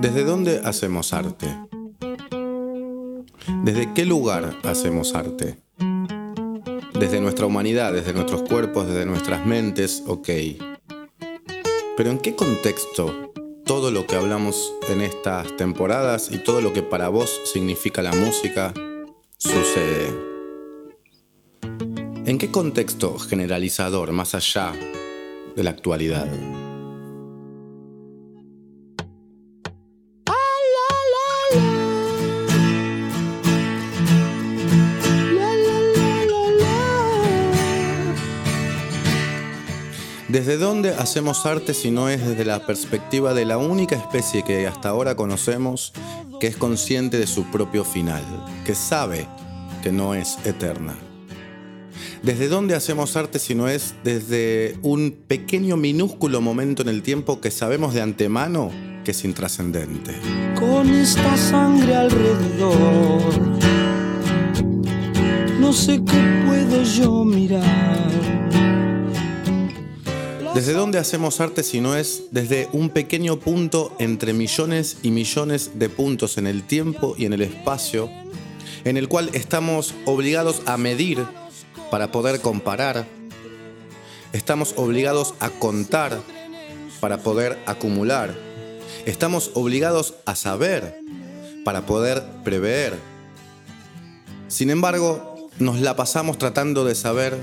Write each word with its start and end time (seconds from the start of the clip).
¿Desde 0.00 0.24
dónde 0.24 0.60
hacemos 0.64 1.12
arte? 1.12 1.46
¿Desde 3.64 3.92
qué 3.94 4.04
lugar 4.04 4.54
hacemos 4.62 5.14
arte? 5.14 5.56
Desde 6.98 7.20
nuestra 7.20 7.46
humanidad, 7.46 7.92
desde 7.92 8.12
nuestros 8.12 8.42
cuerpos, 8.42 8.86
desde 8.86 9.06
nuestras 9.06 9.46
mentes, 9.46 10.04
ok. 10.06 10.28
Pero 11.96 12.10
¿en 12.10 12.18
qué 12.18 12.36
contexto 12.36 13.23
todo 13.64 13.90
lo 13.90 14.06
que 14.06 14.16
hablamos 14.16 14.72
en 14.88 15.00
estas 15.00 15.56
temporadas 15.56 16.30
y 16.30 16.38
todo 16.38 16.60
lo 16.60 16.72
que 16.72 16.82
para 16.82 17.08
vos 17.08 17.40
significa 17.44 18.02
la 18.02 18.12
música 18.12 18.74
sucede? 19.38 20.14
¿En 22.26 22.38
qué 22.38 22.50
contexto 22.50 23.18
generalizador, 23.18 24.12
más 24.12 24.34
allá 24.34 24.72
de 25.56 25.62
la 25.62 25.70
actualidad? 25.70 26.28
Hacemos 41.04 41.44
arte 41.44 41.74
si 41.74 41.90
no 41.90 42.08
es 42.08 42.26
desde 42.26 42.46
la 42.46 42.64
perspectiva 42.64 43.34
de 43.34 43.44
la 43.44 43.58
única 43.58 43.94
especie 43.94 44.42
que 44.42 44.66
hasta 44.66 44.88
ahora 44.88 45.14
conocemos 45.14 45.92
que 46.40 46.46
es 46.46 46.56
consciente 46.56 47.18
de 47.18 47.26
su 47.26 47.44
propio 47.50 47.84
final, 47.84 48.22
que 48.64 48.74
sabe 48.74 49.26
que 49.82 49.92
no 49.92 50.14
es 50.14 50.38
eterna? 50.46 50.94
¿Desde 52.22 52.48
dónde 52.48 52.74
hacemos 52.74 53.18
arte 53.18 53.38
si 53.38 53.54
no 53.54 53.68
es 53.68 53.94
desde 54.02 54.78
un 54.80 55.14
pequeño 55.28 55.76
minúsculo 55.76 56.40
momento 56.40 56.80
en 56.80 56.88
el 56.88 57.02
tiempo 57.02 57.38
que 57.38 57.50
sabemos 57.50 57.92
de 57.92 58.00
antemano 58.00 58.70
que 59.04 59.10
es 59.10 59.24
intrascendente? 59.26 60.14
Con 60.58 60.88
esta 60.88 61.36
sangre 61.36 61.96
alrededor, 61.96 63.22
no 65.60 65.70
sé 65.70 66.02
qué 66.02 66.44
puedo 66.46 66.82
yo 66.82 67.24
mirar 67.26 68.03
¿Desde 70.54 70.72
dónde 70.72 70.98
hacemos 70.98 71.40
arte 71.40 71.64
si 71.64 71.80
no 71.80 71.96
es 71.96 72.26
desde 72.30 72.68
un 72.72 72.88
pequeño 72.88 73.40
punto 73.40 73.92
entre 73.98 74.32
millones 74.32 74.98
y 75.02 75.10
millones 75.10 75.80
de 75.80 75.88
puntos 75.88 76.38
en 76.38 76.46
el 76.46 76.62
tiempo 76.62 77.16
y 77.18 77.24
en 77.24 77.32
el 77.32 77.42
espacio, 77.42 78.08
en 78.84 78.96
el 78.96 79.08
cual 79.08 79.30
estamos 79.32 79.94
obligados 80.04 80.62
a 80.66 80.76
medir 80.76 81.26
para 81.90 82.12
poder 82.12 82.40
comparar, 82.40 83.04
estamos 84.32 84.74
obligados 84.76 85.34
a 85.40 85.50
contar 85.50 86.20
para 87.00 87.18
poder 87.18 87.58
acumular, 87.66 88.32
estamos 89.06 89.50
obligados 89.54 90.14
a 90.24 90.36
saber 90.36 91.00
para 91.64 91.84
poder 91.84 92.22
prever. 92.44 92.94
Sin 94.46 94.70
embargo, 94.70 95.50
nos 95.58 95.80
la 95.80 95.96
pasamos 95.96 96.38
tratando 96.38 96.84
de 96.84 96.94
saber 96.94 97.36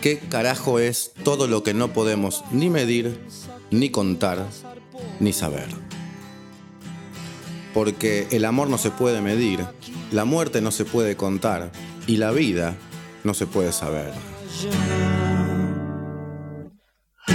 ¿Qué 0.00 0.20
carajo 0.20 0.78
es 0.78 1.12
todo 1.24 1.48
lo 1.48 1.64
que 1.64 1.74
no 1.74 1.92
podemos 1.92 2.44
ni 2.52 2.70
medir, 2.70 3.18
ni 3.72 3.90
contar, 3.90 4.46
ni 5.18 5.32
saber? 5.32 5.66
Porque 7.74 8.28
el 8.30 8.44
amor 8.44 8.68
no 8.68 8.78
se 8.78 8.92
puede 8.92 9.20
medir, 9.20 9.66
la 10.12 10.24
muerte 10.24 10.60
no 10.60 10.70
se 10.70 10.84
puede 10.84 11.16
contar 11.16 11.72
y 12.06 12.16
la 12.16 12.30
vida 12.30 12.76
no 13.24 13.34
se 13.34 13.46
puede 13.46 13.72
saber. 13.72 14.12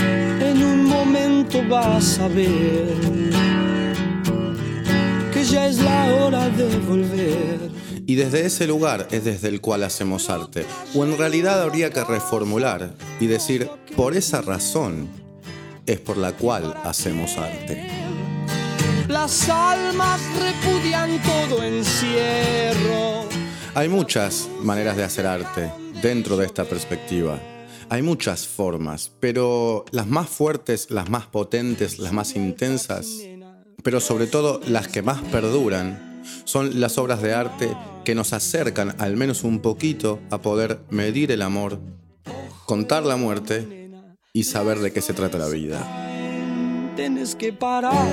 En 0.01 0.63
un 0.63 0.85
momento 0.85 1.61
vas 1.67 2.17
a 2.19 2.29
ver 2.29 2.95
que 5.33 5.43
ya 5.43 5.67
es 5.67 5.79
la 5.79 6.13
hora 6.13 6.47
de 6.47 6.77
volver 6.79 7.62
y 8.05 8.15
desde 8.15 8.45
ese 8.45 8.67
lugar 8.67 9.07
es 9.11 9.23
desde 9.23 9.47
el 9.47 9.61
cual 9.61 9.83
hacemos 9.83 10.29
arte. 10.29 10.65
O 10.95 11.03
en 11.03 11.17
realidad 11.17 11.61
habría 11.61 11.89
que 11.89 12.03
reformular 12.03 12.93
y 13.19 13.27
decir, 13.27 13.69
por 13.95 14.15
esa 14.15 14.41
razón 14.41 15.09
es 15.85 15.99
por 15.99 16.17
la 16.17 16.33
cual 16.33 16.73
hacemos 16.83 17.37
arte. 17.37 17.87
Las 19.07 19.49
almas 19.49 20.21
repudian 20.39 21.21
todo 21.21 21.63
encierro. 21.63 23.27
Hay 23.75 23.89
muchas 23.89 24.47
maneras 24.61 24.97
de 24.97 25.03
hacer 25.03 25.25
arte 25.25 25.71
dentro 26.01 26.37
de 26.37 26.45
esta 26.45 26.65
perspectiva. 26.65 27.39
Hay 27.89 28.01
muchas 28.01 28.47
formas, 28.47 29.11
pero 29.19 29.85
las 29.91 30.07
más 30.07 30.29
fuertes, 30.29 30.89
las 30.89 31.09
más 31.09 31.27
potentes, 31.27 31.99
las 31.99 32.13
más 32.13 32.35
intensas, 32.35 33.07
pero 33.83 33.99
sobre 33.99 34.27
todo 34.27 34.61
las 34.65 34.87
que 34.87 35.01
más 35.01 35.21
perduran, 35.23 36.12
son 36.43 36.79
las 36.79 36.97
obras 36.97 37.21
de 37.21 37.33
arte 37.33 37.75
que 38.03 38.15
nos 38.15 38.33
acercan 38.33 38.95
al 38.99 39.15
menos 39.17 39.43
un 39.43 39.59
poquito 39.59 40.19
a 40.29 40.41
poder 40.41 40.81
medir 40.89 41.31
el 41.31 41.41
amor, 41.41 41.79
contar 42.65 43.03
la 43.03 43.15
muerte 43.15 43.91
y 44.33 44.43
saber 44.43 44.79
de 44.79 44.91
qué 44.91 45.01
se 45.01 45.13
trata 45.13 45.37
la 45.37 45.47
vida. 45.47 45.79
que 47.37 47.53
parar. 47.53 48.07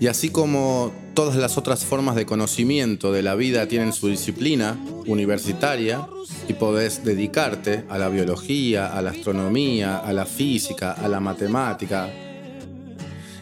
Y 0.00 0.06
así 0.06 0.30
como 0.30 0.92
todas 1.14 1.34
las 1.34 1.58
otras 1.58 1.84
formas 1.84 2.14
de 2.14 2.24
conocimiento 2.24 3.10
de 3.10 3.22
la 3.22 3.34
vida 3.34 3.66
tienen 3.66 3.92
su 3.92 4.06
disciplina 4.06 4.78
universitaria 5.06 6.06
y 6.46 6.52
podés 6.52 7.04
dedicarte 7.04 7.84
a 7.88 7.98
la 7.98 8.08
biología, 8.08 8.86
a 8.96 9.02
la 9.02 9.10
astronomía, 9.10 9.98
a 9.98 10.12
la 10.12 10.24
física, 10.24 10.92
a 10.92 11.08
la 11.08 11.18
matemática, 11.18 12.08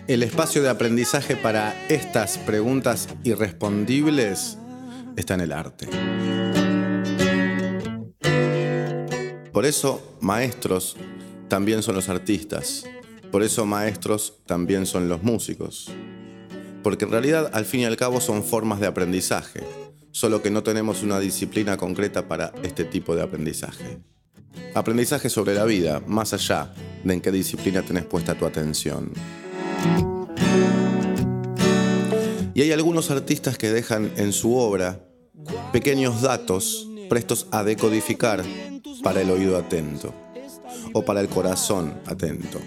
el 0.08 0.22
espacio 0.22 0.62
de 0.62 0.68
aprendizaje 0.68 1.34
para 1.34 1.74
estas 1.88 2.38
preguntas 2.38 3.08
irrespondibles 3.24 4.56
está 5.16 5.34
en 5.34 5.40
el 5.40 5.52
arte. 5.52 5.88
Por 9.52 9.66
eso, 9.66 10.16
maestros 10.20 10.96
también 11.48 11.82
son 11.82 11.96
los 11.96 12.08
artistas. 12.08 12.84
Por 13.32 13.42
eso, 13.42 13.66
maestros 13.66 14.34
también 14.46 14.86
son 14.86 15.08
los 15.08 15.22
músicos. 15.24 15.90
Porque 16.84 17.04
en 17.04 17.10
realidad, 17.10 17.50
al 17.52 17.64
fin 17.64 17.80
y 17.80 17.84
al 17.84 17.96
cabo, 17.96 18.20
son 18.20 18.44
formas 18.44 18.78
de 18.78 18.86
aprendizaje, 18.86 19.64
solo 20.12 20.40
que 20.40 20.50
no 20.50 20.62
tenemos 20.62 21.02
una 21.02 21.18
disciplina 21.18 21.76
concreta 21.76 22.28
para 22.28 22.52
este 22.62 22.84
tipo 22.84 23.16
de 23.16 23.22
aprendizaje. 23.22 23.98
Aprendizaje 24.74 25.30
sobre 25.30 25.54
la 25.54 25.64
vida, 25.64 26.00
más 26.06 26.32
allá 26.32 26.72
de 27.02 27.14
en 27.14 27.20
qué 27.20 27.32
disciplina 27.32 27.82
tenés 27.82 28.04
puesta 28.04 28.36
tu 28.36 28.46
atención. 28.46 29.12
Y 32.56 32.62
hay 32.62 32.72
algunos 32.72 33.10
artistas 33.10 33.58
que 33.58 33.70
dejan 33.70 34.10
en 34.16 34.32
su 34.32 34.56
obra 34.56 34.98
pequeños 35.72 36.22
datos 36.22 36.88
prestos 37.10 37.48
a 37.50 37.62
decodificar 37.62 38.42
para 39.02 39.20
el 39.20 39.30
oído 39.30 39.58
atento 39.58 40.14
o 40.94 41.04
para 41.04 41.20
el 41.20 41.28
corazón 41.28 41.92
atento. 42.06 42.58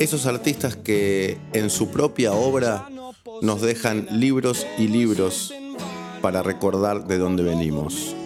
Esos 0.00 0.26
artistas 0.26 0.74
que 0.74 1.38
en 1.52 1.70
su 1.70 1.90
propia 1.90 2.32
obra 2.32 2.88
nos 3.40 3.62
dejan 3.62 4.08
libros 4.10 4.66
y 4.78 4.88
libros 4.88 5.54
para 6.20 6.42
recordar 6.42 7.06
de 7.06 7.18
dónde 7.18 7.44
venimos. 7.44 8.16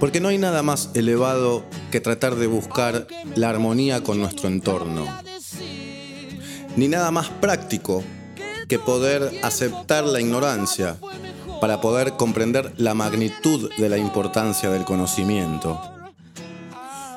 Porque 0.00 0.20
no 0.20 0.28
hay 0.28 0.38
nada 0.38 0.64
más 0.64 0.90
elevado 0.94 1.64
que 1.92 2.00
tratar 2.00 2.34
de 2.34 2.48
buscar 2.48 3.06
la 3.36 3.50
armonía 3.50 4.02
con 4.02 4.18
nuestro 4.18 4.48
entorno 4.48 5.06
ni 6.76 6.88
nada 6.88 7.10
más 7.10 7.28
práctico 7.28 8.04
que 8.68 8.78
poder 8.78 9.40
aceptar 9.42 10.04
la 10.04 10.20
ignorancia 10.20 10.96
para 11.60 11.80
poder 11.80 12.12
comprender 12.12 12.72
la 12.76 12.94
magnitud 12.94 13.70
de 13.78 13.88
la 13.88 13.98
importancia 13.98 14.70
del 14.70 14.84
conocimiento. 14.84 15.80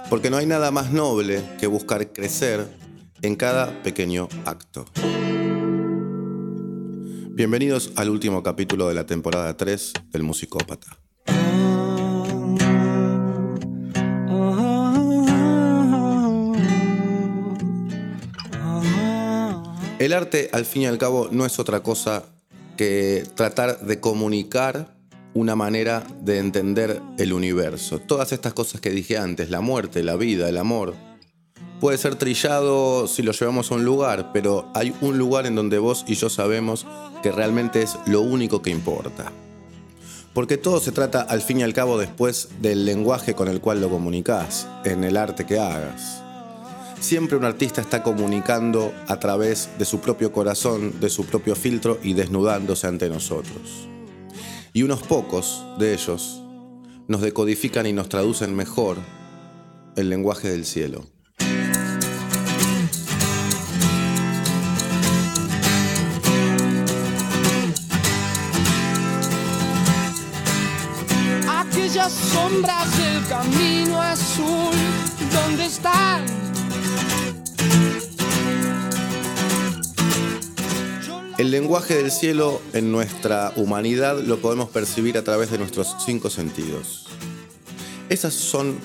Porque 0.09 0.29
no 0.29 0.37
hay 0.37 0.45
nada 0.45 0.71
más 0.71 0.91
noble 0.91 1.43
que 1.59 1.67
buscar 1.67 2.11
crecer 2.11 2.67
en 3.21 3.35
cada 3.35 3.83
pequeño 3.83 4.27
acto. 4.45 4.85
Bienvenidos 7.33 7.91
al 7.95 8.09
último 8.09 8.43
capítulo 8.43 8.87
de 8.87 8.95
la 8.95 9.05
temporada 9.05 9.55
3 9.55 9.93
del 10.11 10.23
Musicópata. 10.23 10.97
El 20.01 20.13
arte, 20.13 20.49
al 20.51 20.65
fin 20.65 20.81
y 20.81 20.85
al 20.87 20.97
cabo, 20.97 21.29
no 21.29 21.45
es 21.45 21.59
otra 21.59 21.83
cosa 21.83 22.23
que 22.75 23.23
tratar 23.35 23.81
de 23.81 23.99
comunicar 23.99 24.95
una 25.35 25.55
manera 25.55 26.03
de 26.21 26.39
entender 26.39 26.99
el 27.19 27.33
universo. 27.33 27.99
Todas 27.99 28.31
estas 28.31 28.53
cosas 28.53 28.81
que 28.81 28.89
dije 28.89 29.19
antes, 29.19 29.51
la 29.51 29.61
muerte, 29.61 30.01
la 30.01 30.15
vida, 30.15 30.49
el 30.49 30.57
amor, 30.57 30.95
puede 31.79 31.99
ser 31.99 32.15
trillado 32.15 33.05
si 33.05 33.21
lo 33.21 33.31
llevamos 33.31 33.71
a 33.71 33.75
un 33.75 33.85
lugar, 33.85 34.31
pero 34.33 34.71
hay 34.73 34.91
un 35.01 35.19
lugar 35.19 35.45
en 35.45 35.53
donde 35.53 35.77
vos 35.77 36.03
y 36.07 36.15
yo 36.15 36.31
sabemos 36.31 36.87
que 37.21 37.31
realmente 37.31 37.83
es 37.83 37.95
lo 38.07 38.21
único 38.21 38.63
que 38.63 38.71
importa. 38.71 39.31
Porque 40.33 40.57
todo 40.57 40.79
se 40.79 40.91
trata 40.91 41.21
al 41.21 41.43
fin 41.43 41.59
y 41.59 41.63
al 41.63 41.75
cabo 41.75 41.99
después 41.99 42.49
del 42.59 42.85
lenguaje 42.85 43.35
con 43.35 43.49
el 43.49 43.61
cual 43.61 43.79
lo 43.81 43.91
comunicas, 43.91 44.67
en 44.83 45.03
el 45.03 45.15
arte 45.15 45.45
que 45.45 45.59
hagas. 45.59 46.20
Siempre 47.01 47.35
un 47.35 47.45
artista 47.45 47.81
está 47.81 48.03
comunicando 48.03 48.93
a 49.07 49.19
través 49.19 49.71
de 49.79 49.85
su 49.85 49.99
propio 49.99 50.31
corazón, 50.31 50.99
de 50.99 51.09
su 51.09 51.25
propio 51.25 51.55
filtro 51.55 51.99
y 52.03 52.13
desnudándose 52.13 52.85
ante 52.85 53.09
nosotros. 53.09 53.89
Y 54.71 54.83
unos 54.83 55.01
pocos 55.01 55.65
de 55.79 55.95
ellos 55.95 56.43
nos 57.07 57.21
decodifican 57.21 57.87
y 57.87 57.91
nos 57.91 58.07
traducen 58.07 58.55
mejor 58.55 58.97
el 59.95 60.09
lenguaje 60.09 60.51
del 60.51 60.63
cielo. 60.63 61.07
Aquellas 71.49 72.11
sombras 72.13 72.97
del 72.97 73.27
camino 73.27 73.99
azul, 73.99 74.75
¿dónde 75.33 75.65
están? 75.65 76.50
El 81.41 81.49
lenguaje 81.49 81.95
del 81.95 82.11
cielo 82.11 82.61
en 82.73 82.91
nuestra 82.91 83.51
humanidad 83.55 84.19
lo 84.19 84.37
podemos 84.37 84.69
percibir 84.69 85.17
a 85.17 85.23
través 85.23 85.49
de 85.49 85.57
nuestros 85.57 85.95
cinco 86.05 86.29
sentidos. 86.29 87.07
Esas 88.09 88.35
son 88.35 88.77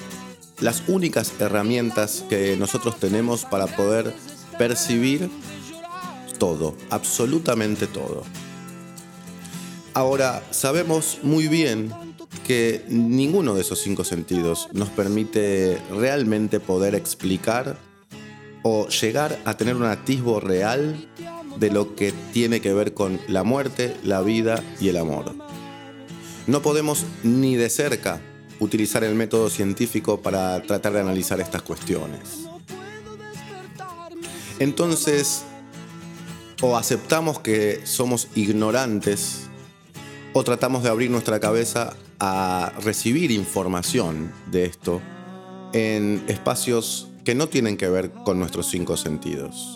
las 0.61 0.82
únicas 0.88 1.35
herramientas 1.38 2.25
que 2.31 2.56
nosotros 2.56 2.99
tenemos 2.99 3.44
para 3.44 3.67
poder 3.67 4.14
percibir 4.56 5.29
todo, 6.38 6.75
absolutamente 6.88 7.87
todo. 7.87 8.25
Ahora, 9.93 10.43
sabemos 10.50 11.19
muy 11.23 11.49
bien 11.49 11.93
que 12.47 12.87
ninguno 12.88 13.52
de 13.52 13.61
esos 13.61 13.82
cinco 13.82 14.02
sentidos 14.02 14.70
nos 14.73 14.88
permite 14.88 15.79
realmente 15.91 16.59
poder 16.59 16.94
explicar 16.94 17.76
o 18.62 18.88
llegar 18.88 19.38
a 19.44 19.59
tener 19.59 19.76
un 19.76 19.85
atisbo 19.85 20.41
real 20.41 21.06
de 21.58 21.70
lo 21.70 21.94
que 21.94 22.12
tiene 22.32 22.61
que 22.61 22.73
ver 22.73 22.94
con 22.94 23.20
la 23.29 23.44
muerte, 23.44 23.97
la 24.03 24.23
vida 24.23 24.62
y 24.81 24.88
el 24.88 24.97
amor. 24.97 25.35
No 26.47 26.62
podemos 26.62 27.05
ni 27.23 27.56
de 27.56 27.70
cerca 27.70 28.20
utilizar 28.61 29.05
el 29.05 29.14
método 29.14 29.50
científico 29.50 30.20
para 30.20 30.62
tratar 30.62 30.93
de 30.93 31.00
analizar 31.00 31.41
estas 31.41 31.62
cuestiones. 31.62 32.47
Entonces, 34.58 35.44
o 36.62 36.76
aceptamos 36.76 37.41
que 37.41 37.81
somos 37.85 38.29
ignorantes, 38.35 39.49
o 40.32 40.44
tratamos 40.44 40.82
de 40.82 40.88
abrir 40.88 41.11
nuestra 41.11 41.41
cabeza 41.41 41.94
a 42.19 42.73
recibir 42.82 43.31
información 43.31 44.32
de 44.50 44.64
esto 44.64 45.02
en 45.73 46.25
espacios 46.29 47.09
que 47.25 47.35
no 47.35 47.49
tienen 47.49 47.76
que 47.76 47.88
ver 47.88 48.12
con 48.25 48.38
nuestros 48.38 48.70
cinco 48.70 48.97
sentidos. 48.97 49.75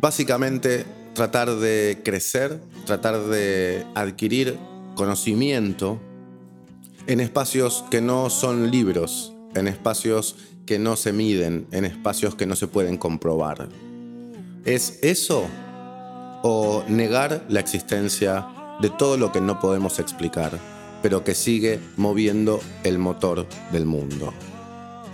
Básicamente, 0.00 0.86
tratar 1.14 1.56
de 1.56 2.00
crecer, 2.04 2.60
tratar 2.86 3.20
de 3.24 3.84
adquirir 3.96 4.56
conocimiento 4.94 5.98
en 7.08 7.20
espacios 7.20 7.84
que 7.90 8.00
no 8.00 8.30
son 8.30 8.70
libros, 8.70 9.32
en 9.54 9.66
espacios 9.66 10.36
que 10.66 10.78
no 10.78 10.94
se 10.94 11.12
miden, 11.12 11.66
en 11.72 11.84
espacios 11.84 12.34
que 12.36 12.46
no 12.46 12.54
se 12.54 12.68
pueden 12.68 12.96
comprobar. 12.96 13.68
¿Es 14.64 15.00
eso 15.02 15.46
o 16.42 16.84
negar 16.86 17.44
la 17.48 17.58
existencia 17.58 18.46
de 18.80 18.90
todo 18.90 19.16
lo 19.16 19.32
que 19.32 19.40
no 19.40 19.58
podemos 19.58 19.98
explicar, 19.98 20.52
pero 21.02 21.24
que 21.24 21.34
sigue 21.34 21.80
moviendo 21.96 22.60
el 22.84 22.98
motor 22.98 23.46
del 23.72 23.86
mundo? 23.86 24.32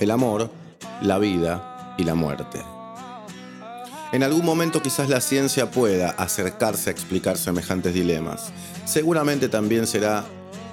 El 0.00 0.10
amor, 0.10 0.50
la 1.00 1.18
vida 1.18 1.94
y 1.96 2.04
la 2.04 2.14
muerte. 2.14 2.73
En 4.14 4.22
algún 4.22 4.44
momento 4.44 4.80
quizás 4.80 5.08
la 5.08 5.20
ciencia 5.20 5.72
pueda 5.72 6.10
acercarse 6.10 6.88
a 6.88 6.92
explicar 6.92 7.36
semejantes 7.36 7.94
dilemas. 7.94 8.52
Seguramente 8.84 9.48
también 9.48 9.88
será 9.88 10.24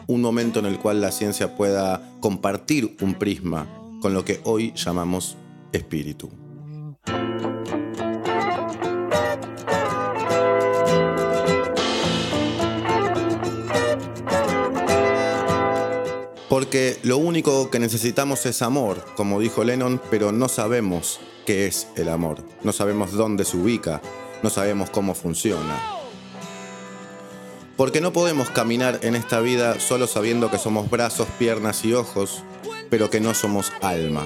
un 0.05 0.21
momento 0.21 0.59
en 0.59 0.67
el 0.67 0.77
cual 0.77 1.01
la 1.01 1.11
ciencia 1.11 1.55
pueda 1.55 2.07
compartir 2.19 2.95
un 3.01 3.15
prisma 3.15 3.65
con 3.99 4.13
lo 4.13 4.23
que 4.23 4.41
hoy 4.43 4.73
llamamos 4.75 5.37
espíritu. 5.71 6.29
Porque 16.47 16.99
lo 17.01 17.17
único 17.17 17.71
que 17.71 17.79
necesitamos 17.79 18.45
es 18.45 18.61
amor, 18.61 19.03
como 19.15 19.39
dijo 19.39 19.63
Lennon, 19.63 19.99
pero 20.11 20.31
no 20.31 20.47
sabemos 20.47 21.19
qué 21.51 21.67
es 21.67 21.89
el 21.97 22.07
amor, 22.07 22.37
no 22.63 22.71
sabemos 22.71 23.11
dónde 23.11 23.43
se 23.43 23.57
ubica, 23.57 24.01
no 24.41 24.49
sabemos 24.49 24.89
cómo 24.89 25.13
funciona. 25.13 25.77
Porque 27.75 27.99
no 27.99 28.13
podemos 28.13 28.49
caminar 28.49 28.99
en 29.01 29.15
esta 29.15 29.41
vida 29.41 29.77
solo 29.81 30.07
sabiendo 30.07 30.49
que 30.49 30.57
somos 30.57 30.89
brazos, 30.89 31.27
piernas 31.37 31.83
y 31.83 31.91
ojos, 31.91 32.41
pero 32.89 33.09
que 33.09 33.19
no 33.19 33.33
somos 33.33 33.73
alma. 33.81 34.25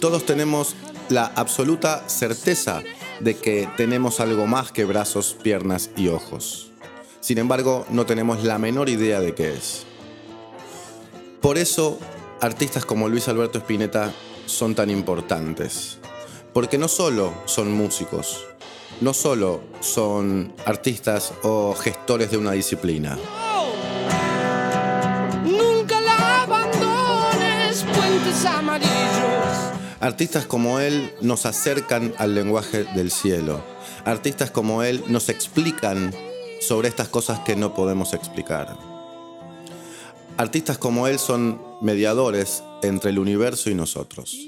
Todos 0.00 0.26
tenemos 0.26 0.74
la 1.08 1.26
absoluta 1.26 2.08
certeza 2.08 2.82
de 3.20 3.36
que 3.36 3.68
tenemos 3.76 4.18
algo 4.18 4.48
más 4.48 4.72
que 4.72 4.84
brazos, 4.84 5.36
piernas 5.40 5.90
y 5.96 6.08
ojos. 6.08 6.72
Sin 7.20 7.38
embargo, 7.38 7.86
no 7.88 8.04
tenemos 8.04 8.42
la 8.42 8.58
menor 8.58 8.88
idea 8.88 9.20
de 9.20 9.32
qué 9.32 9.54
es. 9.54 9.84
Por 11.40 11.56
eso, 11.56 12.00
artistas 12.40 12.84
como 12.84 13.08
Luis 13.08 13.28
Alberto 13.28 13.58
Spinetta 13.58 14.12
son 14.46 14.74
tan 14.74 14.90
importantes. 14.90 15.98
Porque 16.52 16.78
no 16.78 16.88
solo 16.88 17.32
son 17.46 17.72
músicos, 17.72 18.44
no 19.00 19.14
solo 19.14 19.60
son 19.80 20.52
artistas 20.64 21.32
o 21.42 21.74
gestores 21.74 22.30
de 22.30 22.36
una 22.36 22.52
disciplina. 22.52 23.16
Nunca 25.44 26.00
la 26.00 26.42
abandones, 26.42 27.84
puentes 27.84 28.44
amarillos. 28.44 28.98
Artistas 30.00 30.46
como 30.46 30.80
él 30.80 31.12
nos 31.20 31.46
acercan 31.46 32.14
al 32.18 32.34
lenguaje 32.34 32.84
del 32.84 33.10
cielo. 33.10 33.60
Artistas 34.04 34.50
como 34.50 34.82
él 34.82 35.02
nos 35.08 35.28
explican 35.28 36.14
sobre 36.60 36.88
estas 36.88 37.08
cosas 37.08 37.40
que 37.40 37.56
no 37.56 37.74
podemos 37.74 38.14
explicar. 38.14 38.76
Artistas 40.36 40.78
como 40.78 41.08
él 41.08 41.18
son 41.18 41.60
mediadores 41.82 42.62
entre 42.82 43.10
el 43.10 43.18
universo 43.18 43.70
y 43.70 43.74
nosotros. 43.74 44.38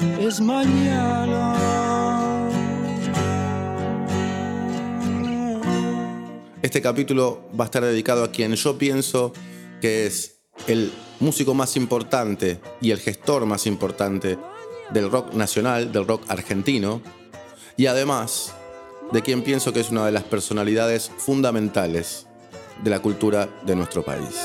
Es 0.00 0.40
mañana. 0.40 1.56
Este 6.62 6.80
capítulo 6.80 7.48
va 7.58 7.64
a 7.64 7.66
estar 7.66 7.84
dedicado 7.84 8.22
a 8.22 8.30
quien 8.30 8.54
yo 8.54 8.78
pienso 8.78 9.32
que 9.80 10.06
es 10.06 10.40
el 10.66 10.92
músico 11.18 11.54
más 11.54 11.76
importante 11.76 12.60
y 12.80 12.92
el 12.92 12.98
gestor 12.98 13.46
más 13.46 13.66
importante 13.66 14.38
del 14.90 15.10
rock 15.10 15.34
nacional, 15.34 15.90
del 15.90 16.06
rock 16.06 16.22
argentino, 16.28 17.00
y 17.76 17.86
además 17.86 18.54
de 19.12 19.22
quien 19.22 19.42
pienso 19.42 19.72
que 19.72 19.80
es 19.80 19.90
una 19.90 20.06
de 20.06 20.12
las 20.12 20.24
personalidades 20.24 21.10
fundamentales 21.16 22.26
de 22.84 22.90
la 22.90 23.00
cultura 23.00 23.48
de 23.64 23.74
nuestro 23.74 24.04
país. 24.04 24.36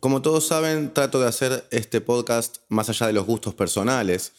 Como 0.00 0.22
todos 0.22 0.46
saben, 0.46 0.94
trato 0.94 1.20
de 1.20 1.28
hacer 1.28 1.66
este 1.70 2.00
podcast 2.00 2.56
más 2.70 2.88
allá 2.88 3.06
de 3.06 3.12
los 3.12 3.26
gustos 3.26 3.52
personales. 3.52 4.32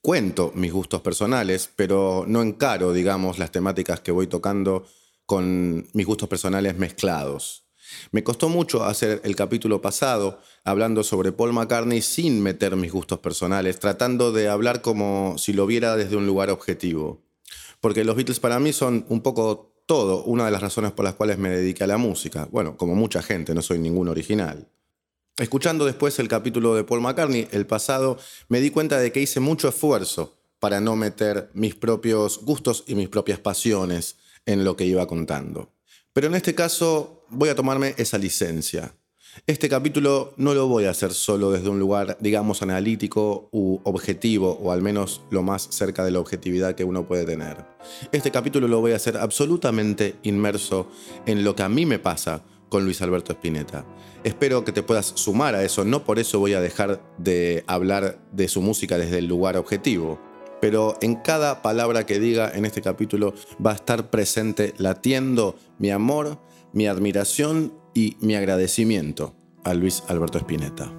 Cuento 0.00 0.52
mis 0.54 0.72
gustos 0.72 1.00
personales, 1.00 1.68
pero 1.74 2.24
no 2.28 2.40
encaro, 2.40 2.92
digamos, 2.92 3.40
las 3.40 3.50
temáticas 3.50 3.98
que 3.98 4.12
voy 4.12 4.28
tocando 4.28 4.86
con 5.26 5.88
mis 5.92 6.06
gustos 6.06 6.28
personales 6.28 6.78
mezclados. 6.78 7.64
Me 8.12 8.22
costó 8.22 8.48
mucho 8.48 8.84
hacer 8.84 9.20
el 9.24 9.34
capítulo 9.34 9.82
pasado 9.82 10.40
hablando 10.62 11.02
sobre 11.02 11.32
Paul 11.32 11.52
McCartney 11.52 12.00
sin 12.00 12.40
meter 12.40 12.76
mis 12.76 12.92
gustos 12.92 13.18
personales, 13.18 13.80
tratando 13.80 14.30
de 14.30 14.48
hablar 14.48 14.82
como 14.82 15.36
si 15.36 15.52
lo 15.52 15.66
viera 15.66 15.96
desde 15.96 16.14
un 16.14 16.28
lugar 16.28 16.48
objetivo. 16.50 17.24
Porque 17.80 18.04
los 18.04 18.14
Beatles 18.14 18.38
para 18.38 18.60
mí 18.60 18.72
son 18.72 19.04
un 19.08 19.20
poco 19.22 19.74
todo, 19.84 20.22
una 20.22 20.44
de 20.44 20.52
las 20.52 20.62
razones 20.62 20.92
por 20.92 21.04
las 21.04 21.14
cuales 21.14 21.38
me 21.38 21.50
dediqué 21.50 21.82
a 21.82 21.88
la 21.88 21.98
música. 21.98 22.46
Bueno, 22.52 22.76
como 22.76 22.94
mucha 22.94 23.20
gente, 23.20 23.52
no 23.52 23.62
soy 23.62 23.80
ningún 23.80 24.06
original. 24.06 24.68
Escuchando 25.38 25.84
después 25.84 26.18
el 26.18 26.26
capítulo 26.26 26.74
de 26.74 26.82
Paul 26.82 27.00
McCartney, 27.00 27.46
el 27.52 27.64
pasado, 27.64 28.18
me 28.48 28.60
di 28.60 28.70
cuenta 28.70 28.98
de 28.98 29.12
que 29.12 29.20
hice 29.20 29.38
mucho 29.38 29.68
esfuerzo 29.68 30.36
para 30.58 30.80
no 30.80 30.96
meter 30.96 31.48
mis 31.54 31.76
propios 31.76 32.40
gustos 32.42 32.82
y 32.88 32.96
mis 32.96 33.08
propias 33.08 33.38
pasiones 33.38 34.16
en 34.46 34.64
lo 34.64 34.74
que 34.74 34.84
iba 34.84 35.06
contando. 35.06 35.70
Pero 36.12 36.26
en 36.26 36.34
este 36.34 36.56
caso 36.56 37.24
voy 37.28 37.50
a 37.50 37.54
tomarme 37.54 37.94
esa 37.98 38.18
licencia. 38.18 38.96
Este 39.46 39.68
capítulo 39.68 40.34
no 40.38 40.54
lo 40.54 40.66
voy 40.66 40.86
a 40.86 40.90
hacer 40.90 41.12
solo 41.12 41.52
desde 41.52 41.68
un 41.68 41.78
lugar, 41.78 42.16
digamos, 42.18 42.62
analítico 42.62 43.48
u 43.52 43.78
objetivo, 43.84 44.58
o 44.60 44.72
al 44.72 44.82
menos 44.82 45.20
lo 45.30 45.44
más 45.44 45.68
cerca 45.70 46.04
de 46.04 46.10
la 46.10 46.18
objetividad 46.18 46.74
que 46.74 46.82
uno 46.82 47.06
puede 47.06 47.24
tener. 47.24 47.64
Este 48.10 48.32
capítulo 48.32 48.66
lo 48.66 48.80
voy 48.80 48.90
a 48.90 48.96
hacer 48.96 49.16
absolutamente 49.16 50.16
inmerso 50.24 50.90
en 51.26 51.44
lo 51.44 51.54
que 51.54 51.62
a 51.62 51.68
mí 51.68 51.86
me 51.86 52.00
pasa 52.00 52.42
con 52.68 52.84
Luis 52.84 53.02
Alberto 53.02 53.32
Spinetta. 53.32 53.84
Espero 54.24 54.64
que 54.64 54.72
te 54.72 54.82
puedas 54.82 55.06
sumar 55.14 55.54
a 55.54 55.64
eso, 55.64 55.84
no 55.84 56.04
por 56.04 56.18
eso 56.18 56.38
voy 56.38 56.54
a 56.54 56.60
dejar 56.60 57.02
de 57.18 57.64
hablar 57.66 58.18
de 58.32 58.48
su 58.48 58.60
música 58.60 58.98
desde 58.98 59.18
el 59.18 59.26
lugar 59.26 59.56
objetivo, 59.56 60.18
pero 60.60 60.96
en 61.00 61.16
cada 61.16 61.62
palabra 61.62 62.06
que 62.06 62.18
diga 62.18 62.50
en 62.52 62.64
este 62.64 62.82
capítulo 62.82 63.34
va 63.64 63.72
a 63.72 63.76
estar 63.76 64.10
presente 64.10 64.74
latiendo 64.78 65.56
mi 65.78 65.90
amor, 65.90 66.40
mi 66.72 66.86
admiración 66.86 67.72
y 67.94 68.16
mi 68.20 68.34
agradecimiento 68.34 69.34
a 69.64 69.74
Luis 69.74 70.02
Alberto 70.08 70.38
Spinetta. 70.38 70.92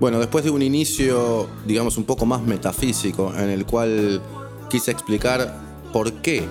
Bueno, 0.00 0.18
después 0.18 0.44
de 0.44 0.50
un 0.50 0.62
inicio, 0.62 1.46
digamos, 1.66 1.98
un 1.98 2.04
poco 2.04 2.24
más 2.24 2.40
metafísico, 2.40 3.34
en 3.36 3.50
el 3.50 3.66
cual 3.66 4.22
quise 4.70 4.90
explicar 4.90 5.54
por 5.92 6.22
qué 6.22 6.48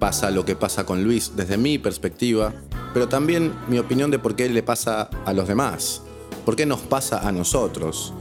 pasa 0.00 0.32
lo 0.32 0.44
que 0.44 0.56
pasa 0.56 0.84
con 0.84 1.04
Luis 1.04 1.36
desde 1.36 1.56
mi 1.56 1.78
perspectiva, 1.78 2.52
pero 2.92 3.08
también 3.08 3.54
mi 3.68 3.78
opinión 3.78 4.10
de 4.10 4.18
por 4.18 4.34
qué 4.34 4.48
le 4.48 4.64
pasa 4.64 5.08
a 5.24 5.32
los 5.32 5.46
demás, 5.46 6.02
por 6.44 6.56
qué 6.56 6.66
nos 6.66 6.80
pasa 6.80 7.28
a 7.28 7.30
nosotros. 7.30 8.12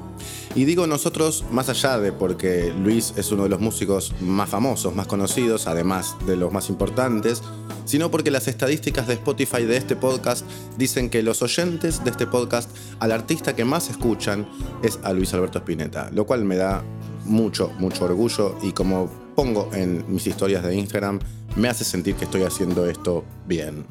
Y 0.53 0.65
digo 0.65 0.85
nosotros 0.85 1.45
más 1.49 1.69
allá 1.69 1.97
de 1.97 2.11
porque 2.11 2.71
Luis 2.77 3.15
es 3.17 3.31
uno 3.31 3.43
de 3.43 3.49
los 3.49 3.59
músicos 3.59 4.13
más 4.21 4.49
famosos, 4.49 4.93
más 4.93 5.07
conocidos, 5.07 5.65
además 5.65 6.15
de 6.27 6.35
los 6.35 6.53
más 6.53 6.69
importantes, 6.69 7.41
sino 7.85 8.11
porque 8.11 8.31
las 8.31 8.47
estadísticas 8.47 9.07
de 9.07 9.13
Spotify 9.15 9.63
de 9.63 9.77
este 9.77 9.95
podcast 9.95 10.45
dicen 10.77 11.09
que 11.09 11.23
los 11.23 11.41
oyentes 11.41 12.03
de 12.03 12.11
este 12.11 12.27
podcast 12.27 12.69
al 12.99 13.11
artista 13.11 13.55
que 13.55 13.65
más 13.65 13.89
escuchan 13.89 14.47
es 14.83 14.99
a 15.03 15.13
Luis 15.13 15.33
Alberto 15.33 15.59
Spinetta, 15.59 16.09
lo 16.11 16.25
cual 16.25 16.45
me 16.45 16.55
da 16.55 16.83
mucho, 17.25 17.71
mucho 17.79 18.05
orgullo 18.05 18.57
y 18.61 18.71
como 18.71 19.09
pongo 19.35 19.69
en 19.73 20.05
mis 20.07 20.27
historias 20.27 20.63
de 20.63 20.75
Instagram, 20.75 21.19
me 21.55 21.69
hace 21.69 21.83
sentir 21.83 22.15
que 22.15 22.25
estoy 22.25 22.43
haciendo 22.43 22.85
esto 22.89 23.23
bien. 23.47 23.85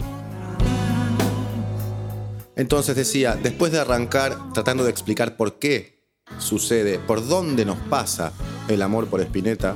Entonces 2.55 2.95
decía, 2.97 3.39
después 3.43 3.73
de 3.73 3.81
arrancar 3.81 4.53
tratando 4.53 4.85
de 4.85 4.91
explicar 4.91 5.37
por 5.37 5.59
qué 5.59 6.03
sucede, 6.39 6.99
por 6.99 7.27
dónde 7.27 7.65
nos 7.65 7.79
pasa 7.79 8.33
el 8.69 8.83
amor 8.83 9.07
por 9.07 9.21
Spinetta, 9.21 9.75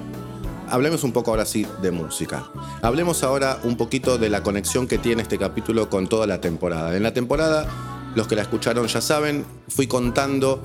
hablemos 0.68 1.04
un 1.04 1.12
poco 1.12 1.30
ahora 1.30 1.44
sí 1.44 1.66
de 1.82 1.90
música. 1.90 2.50
Hablemos 2.82 3.22
ahora 3.22 3.58
un 3.64 3.76
poquito 3.76 4.18
de 4.18 4.30
la 4.30 4.42
conexión 4.42 4.86
que 4.86 4.98
tiene 4.98 5.22
este 5.22 5.38
capítulo 5.38 5.88
con 5.90 6.08
toda 6.08 6.26
la 6.26 6.40
temporada. 6.40 6.96
En 6.96 7.02
la 7.02 7.12
temporada, 7.12 7.66
los 8.14 8.26
que 8.26 8.36
la 8.36 8.42
escucharon 8.42 8.86
ya 8.86 9.00
saben, 9.00 9.44
fui 9.68 9.86
contando 9.86 10.62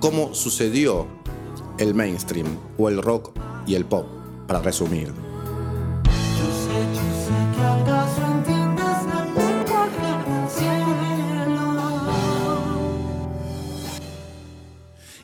cómo 0.00 0.34
sucedió 0.34 1.06
el 1.78 1.94
mainstream 1.94 2.46
o 2.76 2.88
el 2.88 3.02
rock 3.02 3.32
y 3.66 3.74
el 3.74 3.84
pop, 3.84 4.06
para 4.46 4.60
resumir. 4.60 5.12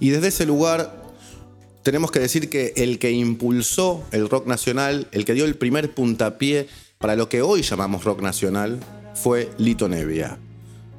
Y 0.00 0.11
desde 0.11 0.28
ese 0.28 0.45
lugar 0.45 1.04
tenemos 1.85 2.11
que 2.11 2.19
decir 2.19 2.49
que 2.49 2.73
el 2.76 2.99
que 2.99 3.12
impulsó 3.12 4.03
el 4.11 4.29
rock 4.31 4.47
nacional, 4.47 5.07
el 5.12 5.26
que 5.26 5.35
dio 5.35 5.45
el 5.45 5.55
primer 5.55 5.93
puntapié 5.93 6.67
para 6.99 7.14
lo 7.14 7.29
que 7.29 7.43
hoy 7.43 7.61
llamamos 7.61 8.05
rock 8.05 8.23
nacional, 8.23 8.81
fue 9.14 9.50
Lito 9.59 9.87
Nevia. 9.87 10.38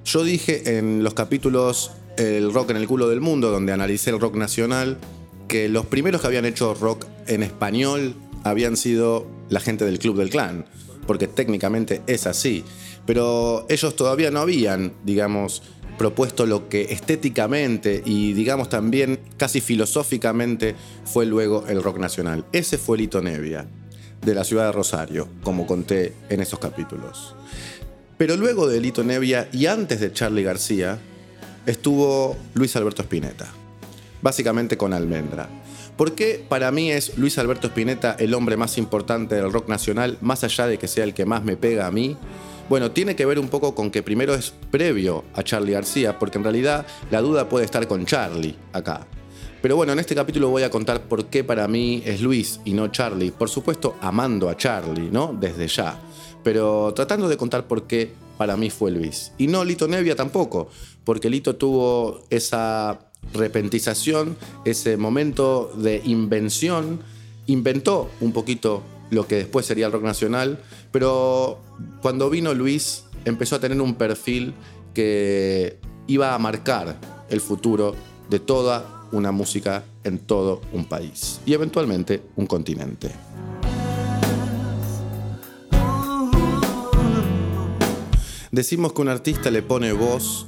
Yo 0.06 0.24
dije 0.24 0.78
en 0.78 1.04
los 1.04 1.16
capítulos 1.16 1.92
El 2.18 2.54
rock 2.54 2.70
en 2.70 2.78
el 2.78 2.88
culo 2.88 3.10
del 3.10 3.20
mundo, 3.20 3.50
donde 3.50 3.74
analicé 3.74 4.12
el 4.12 4.20
rock 4.20 4.36
nacional, 4.36 5.00
que 5.48 5.68
los 5.68 5.88
primeros 5.88 6.22
que 6.22 6.28
habían 6.28 6.46
hecho 6.46 6.76
rock 6.76 7.06
en 7.28 7.42
español 7.42 8.16
habían 8.44 8.78
sido 8.78 9.28
la 9.50 9.60
gente 9.60 9.86
del 9.86 9.98
Club 9.98 10.18
del 10.18 10.30
Clan, 10.30 10.66
porque 11.08 11.28
técnicamente 11.28 12.04
es 12.06 12.28
así. 12.28 12.64
Pero 13.08 13.66
ellos 13.70 13.96
todavía 13.96 14.30
no 14.30 14.40
habían, 14.40 14.94
digamos, 15.04 15.64
propuesto 15.98 16.46
lo 16.46 16.70
que 16.70 16.94
estéticamente 16.94 18.02
y 18.06 18.34
digamos 18.34 18.70
también 18.70 19.20
casi 19.38 19.62
filosóficamente 19.62 20.76
fue 21.06 21.26
luego 21.26 21.66
el 21.68 21.82
rock 21.82 22.00
nacional. 22.00 22.46
Ese 22.52 22.78
fue 22.78 22.98
Lito 22.98 23.22
Nevia, 23.22 23.68
de 24.22 24.36
la 24.36 24.44
ciudad 24.44 24.66
de 24.66 24.72
Rosario, 24.72 25.28
como 25.44 25.66
conté 25.68 26.14
en 26.30 26.42
esos 26.42 26.60
capítulos. 26.60 27.36
Pero 28.18 28.38
luego 28.38 28.68
de 28.68 28.80
Lito 28.80 29.04
Nevia 29.04 29.50
y 29.52 29.66
antes 29.66 30.00
de 30.00 30.12
Charlie 30.12 30.44
García, 30.44 31.00
estuvo 31.66 32.38
Luis 32.54 32.76
Alberto 32.76 33.02
Spinetta, 33.02 33.48
básicamente 34.22 34.78
con 34.78 34.94
Almendra. 34.94 35.50
¿Por 35.98 36.14
qué 36.14 36.44
para 36.48 36.72
mí 36.72 36.92
es 36.92 37.18
Luis 37.18 37.38
Alberto 37.38 37.68
Spinetta 37.68 38.16
el 38.20 38.34
hombre 38.34 38.58
más 38.58 38.78
importante 38.78 39.36
del 39.36 39.52
rock 39.52 39.70
nacional, 39.70 40.18
más 40.22 40.44
allá 40.44 40.68
de 40.68 40.78
que 40.78 40.88
sea 40.88 41.06
el 41.06 41.14
que 41.14 41.26
más 41.26 41.44
me 41.44 41.56
pega 41.56 41.88
a 41.88 41.92
mí? 41.92 42.18
Bueno, 42.68 42.92
tiene 42.92 43.16
que 43.16 43.26
ver 43.26 43.38
un 43.38 43.50
poco 43.50 43.76
con 43.76 43.92
que 43.92 44.02
primero 44.02 44.34
es 44.34 44.54
previo 44.72 45.24
a 45.36 45.44
Charlie 45.44 45.74
García, 45.74 46.18
porque 46.18 46.40
en 46.40 46.44
realidad 46.44 46.86
la 47.12 47.22
duda 47.22 47.48
puede 47.48 47.66
estar 47.66 47.88
con 47.88 48.06
Charlie 48.06 48.56
acá. 48.74 49.06
Pero 49.62 49.76
bueno, 49.76 49.94
en 49.94 50.00
este 50.00 50.16
capítulo 50.16 50.50
voy 50.50 50.64
a 50.64 50.70
contar 50.70 51.02
por 51.04 51.26
qué 51.26 51.44
para 51.44 51.68
mí 51.68 52.02
es 52.06 52.22
Luis 52.22 52.60
y 52.66 52.74
no 52.74 52.88
Charlie. 52.88 53.32
Por 53.32 53.50
supuesto, 53.50 53.96
amando 54.02 54.50
a 54.50 54.58
Charlie, 54.58 55.10
¿no? 55.12 55.36
Desde 55.40 55.68
ya. 55.68 56.00
Pero 56.44 56.94
tratando 56.96 57.28
de 57.30 57.38
contar 57.38 57.68
por 57.68 57.84
qué 57.84 58.14
para 58.38 58.58
mí 58.58 58.70
fue 58.70 58.92
Luis. 58.92 59.32
Y 59.38 59.48
no 59.48 59.64
Lito 59.64 59.88
Nevia 59.88 60.16
tampoco, 60.16 60.70
porque 61.04 61.30
Lito 61.30 61.56
tuvo 61.56 62.24
esa 62.30 63.00
repentización, 63.34 64.38
ese 64.66 64.98
momento 64.98 65.72
de 65.76 66.02
invención, 66.06 67.00
inventó 67.48 68.10
un 68.22 68.34
poquito 68.34 68.84
lo 69.10 69.28
que 69.28 69.36
después 69.36 69.66
sería 69.66 69.86
el 69.86 69.92
rock 69.92 70.04
nacional, 70.04 70.60
pero 70.96 71.60
cuando 72.02 72.30
vino 72.30 72.54
Luis 72.54 73.04
empezó 73.26 73.58
a 73.58 73.60
tener 73.60 73.82
un 73.82 73.96
perfil 73.96 74.54
que 74.94 75.78
iba 76.08 76.34
a 76.34 76.40
marcar 76.40 76.96
el 77.30 77.42
futuro 77.42 77.94
de 78.30 78.40
toda 78.40 79.04
una 79.12 79.34
música 79.34 79.84
en 80.06 80.20
todo 80.20 80.62
un 80.72 80.86
país 80.86 81.42
y 81.46 81.52
eventualmente 81.52 82.24
un 82.38 82.48
continente. 82.48 83.12
Decimos 88.52 88.94
que 88.94 89.02
un 89.02 89.10
artista 89.10 89.52
le 89.52 89.64
pone 89.64 89.92
voz 89.92 90.48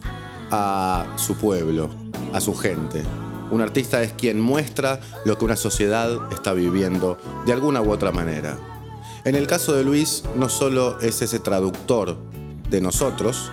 a 0.50 1.14
su 1.18 1.36
pueblo, 1.36 1.90
a 2.32 2.40
su 2.40 2.56
gente, 2.56 3.04
un 3.52 3.60
artista 3.60 4.02
es 4.02 4.14
quien 4.14 4.40
muestra 4.40 5.02
lo 5.26 5.38
que 5.38 5.44
una 5.44 5.58
sociedad 5.58 6.32
está 6.32 6.54
viviendo 6.54 7.18
de 7.46 7.52
alguna 7.52 7.82
u 7.82 7.92
otra 7.92 8.14
manera. 8.14 8.77
En 9.28 9.36
el 9.36 9.46
caso 9.46 9.74
de 9.74 9.84
Luis, 9.84 10.24
no 10.38 10.48
solo 10.48 11.02
es 11.02 11.22
ese 11.22 11.40
traductor 11.40 12.16
de 12.70 12.80
nosotros, 12.80 13.52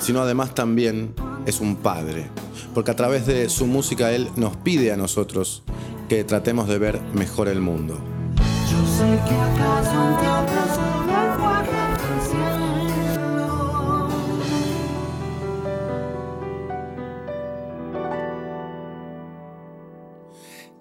sino 0.00 0.20
además 0.20 0.54
también 0.54 1.16
es 1.46 1.58
un 1.58 1.74
padre, 1.74 2.30
porque 2.74 2.92
a 2.92 2.94
través 2.94 3.26
de 3.26 3.48
su 3.48 3.66
música 3.66 4.12
él 4.12 4.28
nos 4.36 4.56
pide 4.58 4.92
a 4.92 4.96
nosotros 4.96 5.64
que 6.08 6.22
tratemos 6.22 6.68
de 6.68 6.78
ver 6.78 7.00
mejor 7.12 7.48
el 7.48 7.60
mundo. 7.60 7.98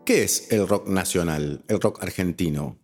¿Qué 0.05 0.21
es 0.21 0.51
el 0.51 0.67
rock 0.67 0.87
nacional, 0.87 1.63
el 1.67 1.81
rock 1.81 2.03
argentino? 2.03 2.77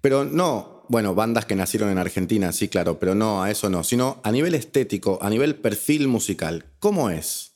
Pero 0.00 0.24
no, 0.24 0.84
bueno, 0.88 1.14
bandas 1.14 1.44
que 1.44 1.54
nacieron 1.54 1.90
en 1.90 1.98
Argentina, 1.98 2.52
sí, 2.52 2.68
claro, 2.68 2.98
pero 2.98 3.14
no, 3.14 3.42
a 3.42 3.50
eso 3.50 3.68
no, 3.68 3.84
sino 3.84 4.20
a 4.24 4.32
nivel 4.32 4.54
estético, 4.54 5.18
a 5.20 5.30
nivel 5.30 5.56
perfil 5.56 6.08
musical. 6.08 6.64
¿Cómo 6.78 7.10
es? 7.10 7.52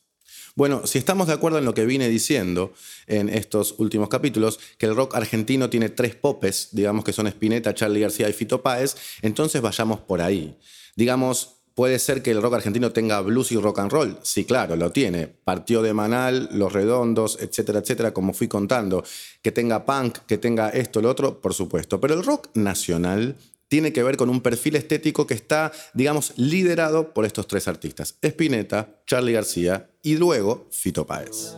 Bueno, 0.55 0.85
si 0.85 0.99
estamos 0.99 1.27
de 1.27 1.33
acuerdo 1.33 1.57
en 1.57 1.65
lo 1.65 1.73
que 1.73 1.85
vine 1.85 2.09
diciendo 2.09 2.73
en 3.07 3.29
estos 3.29 3.73
últimos 3.79 4.07
capítulos, 4.07 4.59
que 4.77 4.85
el 4.85 4.95
rock 4.95 5.15
argentino 5.15 5.69
tiene 5.71 5.89
tres 5.89 6.15
popes, 6.15 6.69
digamos 6.73 7.03
que 7.03 7.11
son 7.11 7.25
Spinetta, 7.25 7.73
Charlie 7.73 8.01
García 8.01 8.29
y 8.29 8.33
Fito 8.33 8.61
Páez, 8.61 8.95
entonces 9.23 9.61
vayamos 9.61 10.01
por 10.01 10.21
ahí. 10.21 10.55
Digamos, 10.95 11.62
puede 11.75 11.99
ser 11.99 12.21
que 12.21 12.31
el 12.31 12.41
rock 12.41 12.55
argentino 12.55 12.91
tenga 12.91 13.21
blues 13.21 13.51
y 13.51 13.57
rock 13.57 13.79
and 13.79 13.91
roll. 13.91 14.17
Sí, 14.23 14.45
claro, 14.45 14.75
lo 14.75 14.91
tiene. 14.91 15.27
Partió 15.27 15.81
de 15.81 15.93
Manal, 15.93 16.49
Los 16.51 16.73
Redondos, 16.73 17.37
etcétera, 17.39 17.79
etcétera, 17.79 18.13
como 18.13 18.33
fui 18.33 18.47
contando. 18.47 19.03
Que 19.41 19.51
tenga 19.51 19.85
punk, 19.85 20.19
que 20.27 20.37
tenga 20.37 20.69
esto, 20.69 21.01
lo 21.01 21.09
otro, 21.09 21.41
por 21.41 21.53
supuesto. 21.53 21.99
Pero 21.99 22.13
el 22.13 22.23
rock 22.23 22.49
nacional 22.53 23.35
tiene 23.67 23.91
que 23.91 24.03
ver 24.03 24.17
con 24.17 24.29
un 24.29 24.41
perfil 24.41 24.75
estético 24.75 25.25
que 25.25 25.33
está, 25.33 25.71
digamos, 25.93 26.33
liderado 26.35 27.13
por 27.13 27.25
estos 27.25 27.47
tres 27.47 27.67
artistas. 27.67 28.15
Spinetta, 28.21 29.01
Charlie 29.07 29.33
García 29.33 29.89
y 30.03 30.17
luego 30.17 30.67
Fito 30.69 31.07
Páez. 31.07 31.55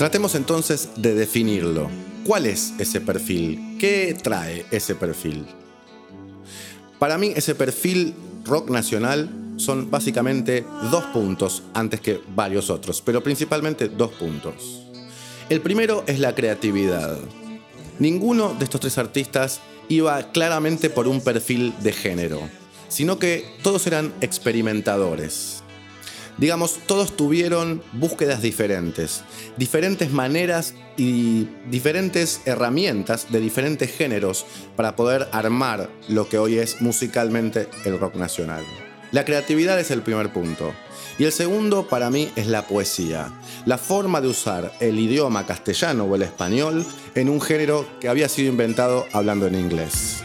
Tratemos 0.00 0.34
entonces 0.34 0.88
de 0.96 1.12
definirlo. 1.12 1.90
¿Cuál 2.24 2.46
es 2.46 2.72
ese 2.78 3.02
perfil? 3.02 3.76
¿Qué 3.78 4.16
trae 4.22 4.64
ese 4.70 4.94
perfil? 4.94 5.44
Para 6.98 7.18
mí 7.18 7.34
ese 7.36 7.54
perfil 7.54 8.14
rock 8.46 8.70
nacional 8.70 9.28
son 9.56 9.90
básicamente 9.90 10.64
dos 10.90 11.04
puntos 11.12 11.64
antes 11.74 12.00
que 12.00 12.18
varios 12.34 12.70
otros, 12.70 13.02
pero 13.02 13.22
principalmente 13.22 13.90
dos 13.90 14.10
puntos. 14.12 14.86
El 15.50 15.60
primero 15.60 16.02
es 16.06 16.18
la 16.18 16.34
creatividad. 16.34 17.18
Ninguno 17.98 18.54
de 18.54 18.64
estos 18.64 18.80
tres 18.80 18.96
artistas 18.96 19.60
iba 19.90 20.32
claramente 20.32 20.88
por 20.88 21.08
un 21.08 21.20
perfil 21.20 21.74
de 21.82 21.92
género, 21.92 22.40
sino 22.88 23.18
que 23.18 23.44
todos 23.62 23.86
eran 23.86 24.14
experimentadores 24.22 25.62
digamos, 26.40 26.80
todos 26.86 27.16
tuvieron 27.16 27.82
búsquedas 27.92 28.42
diferentes, 28.42 29.22
diferentes 29.56 30.10
maneras 30.10 30.74
y 30.96 31.46
diferentes 31.70 32.40
herramientas 32.46 33.30
de 33.30 33.40
diferentes 33.40 33.94
géneros 33.94 34.46
para 34.74 34.96
poder 34.96 35.28
armar 35.32 35.90
lo 36.08 36.28
que 36.28 36.38
hoy 36.38 36.58
es 36.58 36.80
musicalmente 36.80 37.68
el 37.84 38.00
rock 38.00 38.16
nacional. 38.16 38.64
La 39.12 39.24
creatividad 39.24 39.78
es 39.78 39.90
el 39.90 40.02
primer 40.02 40.32
punto. 40.32 40.72
Y 41.18 41.24
el 41.24 41.32
segundo 41.32 41.86
para 41.86 42.08
mí 42.08 42.30
es 42.36 42.46
la 42.46 42.66
poesía, 42.66 43.30
la 43.66 43.76
forma 43.76 44.22
de 44.22 44.28
usar 44.28 44.72
el 44.80 44.98
idioma 44.98 45.44
castellano 45.44 46.04
o 46.04 46.14
el 46.14 46.22
español 46.22 46.86
en 47.14 47.28
un 47.28 47.42
género 47.42 47.86
que 48.00 48.08
había 48.08 48.28
sido 48.28 48.48
inventado 48.48 49.06
hablando 49.12 49.46
en 49.46 49.56
inglés. 49.56 50.22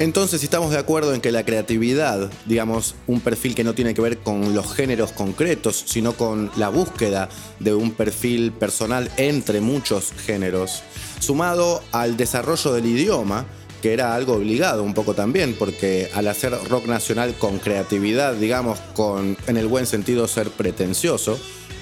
Entonces, 0.00 0.40
si 0.40 0.46
estamos 0.46 0.72
de 0.72 0.78
acuerdo 0.78 1.14
en 1.14 1.20
que 1.20 1.30
la 1.30 1.44
creatividad, 1.44 2.28
digamos, 2.46 2.96
un 3.06 3.20
perfil 3.20 3.54
que 3.54 3.62
no 3.62 3.74
tiene 3.74 3.94
que 3.94 4.00
ver 4.00 4.18
con 4.18 4.52
los 4.52 4.74
géneros 4.74 5.12
concretos, 5.12 5.84
sino 5.86 6.14
con 6.14 6.50
la 6.56 6.68
búsqueda 6.68 7.28
de 7.60 7.74
un 7.74 7.92
perfil 7.92 8.50
personal 8.50 9.08
entre 9.18 9.60
muchos 9.60 10.12
géneros, 10.26 10.82
sumado 11.20 11.80
al 11.92 12.16
desarrollo 12.16 12.72
del 12.72 12.86
idioma, 12.86 13.46
que 13.82 13.92
era 13.92 14.16
algo 14.16 14.32
obligado 14.34 14.82
un 14.82 14.94
poco 14.94 15.14
también, 15.14 15.54
porque 15.56 16.10
al 16.12 16.26
hacer 16.26 16.52
rock 16.68 16.86
nacional 16.86 17.34
con 17.38 17.60
creatividad, 17.60 18.34
digamos, 18.34 18.80
con 18.94 19.36
en 19.46 19.56
el 19.56 19.68
buen 19.68 19.86
sentido 19.86 20.26
ser 20.26 20.50
pretencioso, 20.50 21.38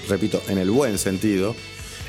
repito, 0.07 0.39
en 0.49 0.59
el 0.59 0.69
buen 0.69 0.99
sentido, 0.99 1.55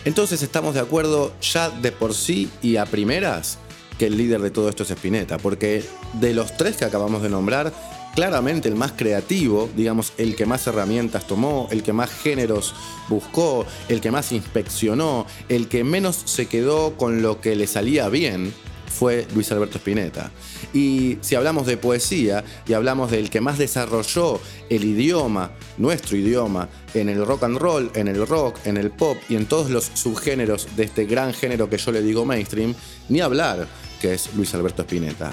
entonces 0.05 0.43
estamos 0.43 0.75
de 0.75 0.81
acuerdo 0.81 1.33
ya 1.41 1.71
de 1.71 1.93
por 1.93 2.13
sí 2.13 2.51
y 2.61 2.77
a 2.77 2.85
primeras 2.85 3.59
que 3.99 4.07
el 4.07 4.17
líder 4.17 4.41
de 4.41 4.51
todo 4.51 4.69
esto 4.69 4.83
es 4.83 4.91
Spinetta, 4.91 5.39
porque 5.39 5.85
de 6.15 6.35
los 6.35 6.57
tres 6.57 6.77
que 6.77 6.85
acabamos 6.85 7.23
de 7.23 7.29
nombrar, 7.29 7.73
claramente 8.15 8.69
el 8.69 8.77
más 8.77 8.93
creativo, 8.93 9.69
digamos, 9.77 10.13
el 10.19 10.37
que 10.37 10.47
más 10.47 10.67
herramientas 10.67 11.27
tomó, 11.27 11.69
el 11.71 11.83
que 11.83 11.93
más 11.93 12.11
géneros 12.11 12.75
buscó, 13.09 13.67
el 13.89 14.01
que 14.01 14.11
más 14.11 14.33
inspeccionó, 14.33 15.27
el 15.49 15.69
que 15.69 15.85
menos 15.85 16.23
se 16.25 16.47
quedó 16.47 16.97
con 16.97 17.23
lo 17.23 17.41
que 17.41 17.57
le 17.57 17.67
salía 17.67 18.09
bien, 18.09 18.53
fue 18.95 19.27
Luis 19.35 19.51
Alberto 19.51 19.79
Spinetta. 19.79 20.31
Y 20.73 21.19
si 21.21 21.35
hablamos 21.35 21.67
de 21.67 21.77
poesía 21.77 22.45
y 22.67 22.75
hablamos 22.75 23.11
del 23.11 23.29
que 23.29 23.41
más 23.41 23.59
desarrolló 23.59 24.41
el 24.71 24.85
idioma, 24.85 25.51
nuestro 25.79 26.17
idioma, 26.17 26.69
en 26.95 27.09
el 27.09 27.27
rock 27.27 27.43
and 27.43 27.59
roll, 27.59 27.91
en 27.95 28.07
el 28.07 28.25
rock, 28.27 28.59
en 28.65 28.77
el 28.77 28.91
pop 28.91 29.17
y 29.29 29.35
en 29.35 29.47
todos 29.47 29.71
los 29.71 29.91
subgéneros 29.95 30.69
de 30.77 30.85
este 30.85 31.07
gran 31.07 31.35
género 31.35 31.69
que 31.69 31.79
yo 31.79 31.91
le 31.91 32.03
digo 32.03 32.25
mainstream, 32.25 32.75
ni 33.09 33.21
hablar 33.21 33.67
que 34.05 34.13
es 34.13 34.35
Luis 34.35 34.53
Alberto 34.53 34.83
Spinetta. 34.83 35.33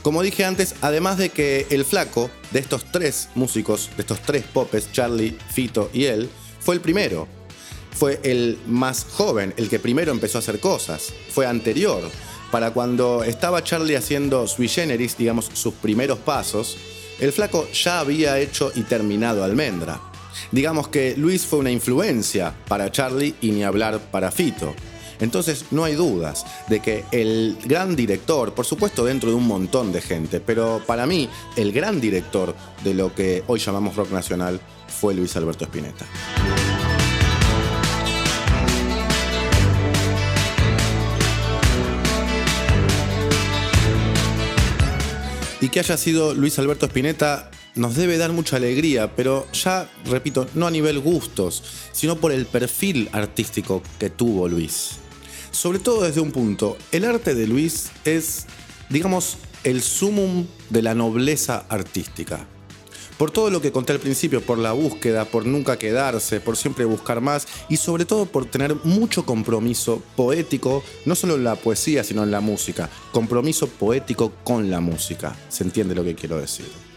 Como 0.00 0.22
dije 0.22 0.44
antes, 0.44 0.76
además 0.80 1.18
de 1.18 1.30
que 1.30 1.66
el 1.70 1.84
flaco 1.84 2.30
de 2.52 2.60
estos 2.60 2.84
tres 2.92 3.28
músicos, 3.34 3.90
de 3.96 4.02
estos 4.02 4.22
tres 4.22 4.44
popes, 4.44 4.92
Charlie, 4.92 5.36
Fito 5.50 5.90
y 5.92 6.04
él, 6.04 6.30
fue 6.60 6.76
el 6.76 6.80
primero. 6.80 7.26
Fue 7.90 8.20
el 8.22 8.60
más 8.68 9.04
joven, 9.10 9.52
el 9.56 9.68
que 9.68 9.80
primero 9.80 10.12
empezó 10.12 10.38
a 10.38 10.40
hacer 10.40 10.60
cosas. 10.60 11.12
Fue 11.30 11.46
anterior. 11.46 12.00
Para 12.52 12.70
cuando 12.70 13.24
estaba 13.24 13.64
Charlie 13.64 13.96
haciendo 13.96 14.46
sui 14.46 14.68
generis, 14.68 15.16
digamos, 15.16 15.50
sus 15.52 15.74
primeros 15.74 16.20
pasos, 16.20 16.76
el 17.18 17.32
flaco 17.32 17.68
ya 17.72 17.98
había 17.98 18.38
hecho 18.38 18.70
y 18.76 18.82
terminado 18.82 19.42
Almendra. 19.42 20.00
Digamos 20.52 20.86
que 20.86 21.16
Luis 21.16 21.44
fue 21.44 21.58
una 21.58 21.72
influencia 21.72 22.54
para 22.68 22.92
Charlie 22.92 23.34
y 23.40 23.50
ni 23.50 23.64
hablar 23.64 23.98
para 24.12 24.30
Fito. 24.30 24.76
Entonces 25.22 25.66
no 25.70 25.84
hay 25.84 25.94
dudas 25.94 26.44
de 26.66 26.80
que 26.80 27.04
el 27.12 27.56
gran 27.64 27.94
director, 27.94 28.54
por 28.54 28.66
supuesto 28.66 29.04
dentro 29.04 29.30
de 29.30 29.36
un 29.36 29.46
montón 29.46 29.92
de 29.92 30.00
gente, 30.02 30.40
pero 30.40 30.82
para 30.84 31.06
mí 31.06 31.28
el 31.54 31.70
gran 31.70 32.00
director 32.00 32.56
de 32.82 32.92
lo 32.92 33.14
que 33.14 33.44
hoy 33.46 33.60
llamamos 33.60 33.94
rock 33.94 34.10
nacional 34.10 34.60
fue 34.88 35.14
Luis 35.14 35.36
Alberto 35.36 35.64
Spinetta. 35.64 36.06
Y 45.60 45.68
que 45.68 45.78
haya 45.78 45.96
sido 45.96 46.34
Luis 46.34 46.58
Alberto 46.58 46.86
Spinetta 46.86 47.52
nos 47.76 47.94
debe 47.94 48.18
dar 48.18 48.32
mucha 48.32 48.56
alegría, 48.56 49.14
pero 49.14 49.46
ya, 49.52 49.88
repito, 50.06 50.48
no 50.54 50.66
a 50.66 50.70
nivel 50.72 50.98
gustos, 50.98 51.62
sino 51.92 52.16
por 52.16 52.32
el 52.32 52.44
perfil 52.44 53.08
artístico 53.12 53.84
que 54.00 54.10
tuvo 54.10 54.48
Luis 54.48 55.01
sobre 55.52 55.78
todo 55.78 56.02
desde 56.02 56.20
un 56.20 56.32
punto. 56.32 56.76
El 56.90 57.04
arte 57.04 57.34
de 57.34 57.46
Luis 57.46 57.90
es, 58.04 58.46
digamos, 58.88 59.38
el 59.64 59.82
sumum 59.82 60.46
de 60.70 60.82
la 60.82 60.94
nobleza 60.94 61.64
artística. 61.68 62.46
Por 63.18 63.30
todo 63.30 63.50
lo 63.50 63.60
que 63.60 63.70
conté 63.70 63.92
al 63.92 64.00
principio, 64.00 64.40
por 64.40 64.58
la 64.58 64.72
búsqueda, 64.72 65.26
por 65.26 65.46
nunca 65.46 65.78
quedarse, 65.78 66.40
por 66.40 66.56
siempre 66.56 66.84
buscar 66.84 67.20
más 67.20 67.46
y 67.68 67.76
sobre 67.76 68.04
todo 68.04 68.26
por 68.26 68.46
tener 68.46 68.74
mucho 68.82 69.24
compromiso 69.24 70.02
poético, 70.16 70.82
no 71.04 71.14
solo 71.14 71.36
en 71.36 71.44
la 71.44 71.54
poesía, 71.54 72.02
sino 72.02 72.24
en 72.24 72.32
la 72.32 72.40
música. 72.40 72.90
Compromiso 73.12 73.68
poético 73.68 74.32
con 74.42 74.70
la 74.70 74.80
música. 74.80 75.36
¿Se 75.48 75.62
entiende 75.62 75.94
lo 75.94 76.02
que 76.02 76.16
quiero 76.16 76.38
decir? 76.38 76.91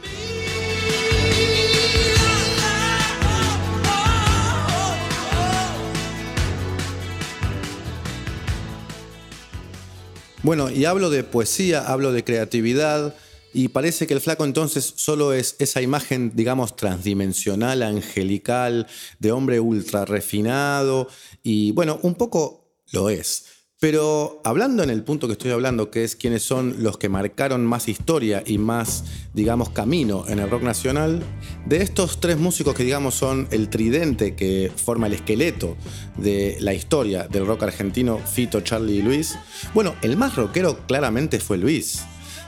Bueno, 10.46 10.70
y 10.70 10.86
hablo 10.86 11.10
de 11.10 11.24
poesía, 11.24 11.88
hablo 11.88 12.12
de 12.12 12.24
creatividad, 12.24 13.16
y 13.52 13.70
parece 13.70 14.06
que 14.06 14.14
el 14.14 14.22
flaco 14.22 14.46
entonces 14.46 14.94
solo 14.96 15.34
es 15.34 15.56
esa 15.58 15.82
imagen, 15.82 16.34
digamos, 16.36 16.76
transdimensional, 16.76 17.82
angelical, 17.82 18.86
de 19.18 19.32
hombre 19.32 19.60
ultra 19.60 20.06
refinado, 20.06 21.08
y 21.42 21.72
bueno, 21.72 21.98
un 22.04 22.14
poco 22.14 22.70
lo 22.92 23.10
es. 23.10 23.55
Pero 23.86 24.42
hablando 24.44 24.82
en 24.82 24.90
el 24.90 25.04
punto 25.04 25.28
que 25.28 25.34
estoy 25.34 25.52
hablando, 25.52 25.92
que 25.92 26.04
es 26.04 26.16
quiénes 26.16 26.42
son 26.42 26.78
los 26.80 26.98
que 26.98 27.08
marcaron 27.08 27.64
más 27.64 27.88
historia 27.88 28.42
y 28.44 28.58
más, 28.58 29.04
digamos, 29.36 29.70
camino 29.70 30.26
en 30.28 30.40
el 30.40 30.50
rock 30.50 30.64
nacional, 30.64 31.22
de 31.68 31.84
estos 31.84 32.20
tres 32.20 32.40
músicos 32.40 32.74
que, 32.74 32.84
digamos, 32.84 33.14
son 33.14 33.48
el 33.52 33.70
tridente 33.70 34.36
que 34.36 34.72
forma 34.76 35.06
el 35.06 35.14
esqueleto 35.14 35.78
de 36.18 36.58
la 36.62 36.74
historia 36.74 37.28
del 37.28 37.46
rock 37.46 37.62
argentino, 37.62 38.18
Fito, 38.18 38.62
Charlie 38.62 38.96
y 38.96 39.02
Luis, 39.04 39.38
bueno, 39.76 39.94
el 40.02 40.18
más 40.18 40.36
rockero 40.36 40.88
claramente 40.88 41.40
fue 41.40 41.60
Luis. 41.60 42.06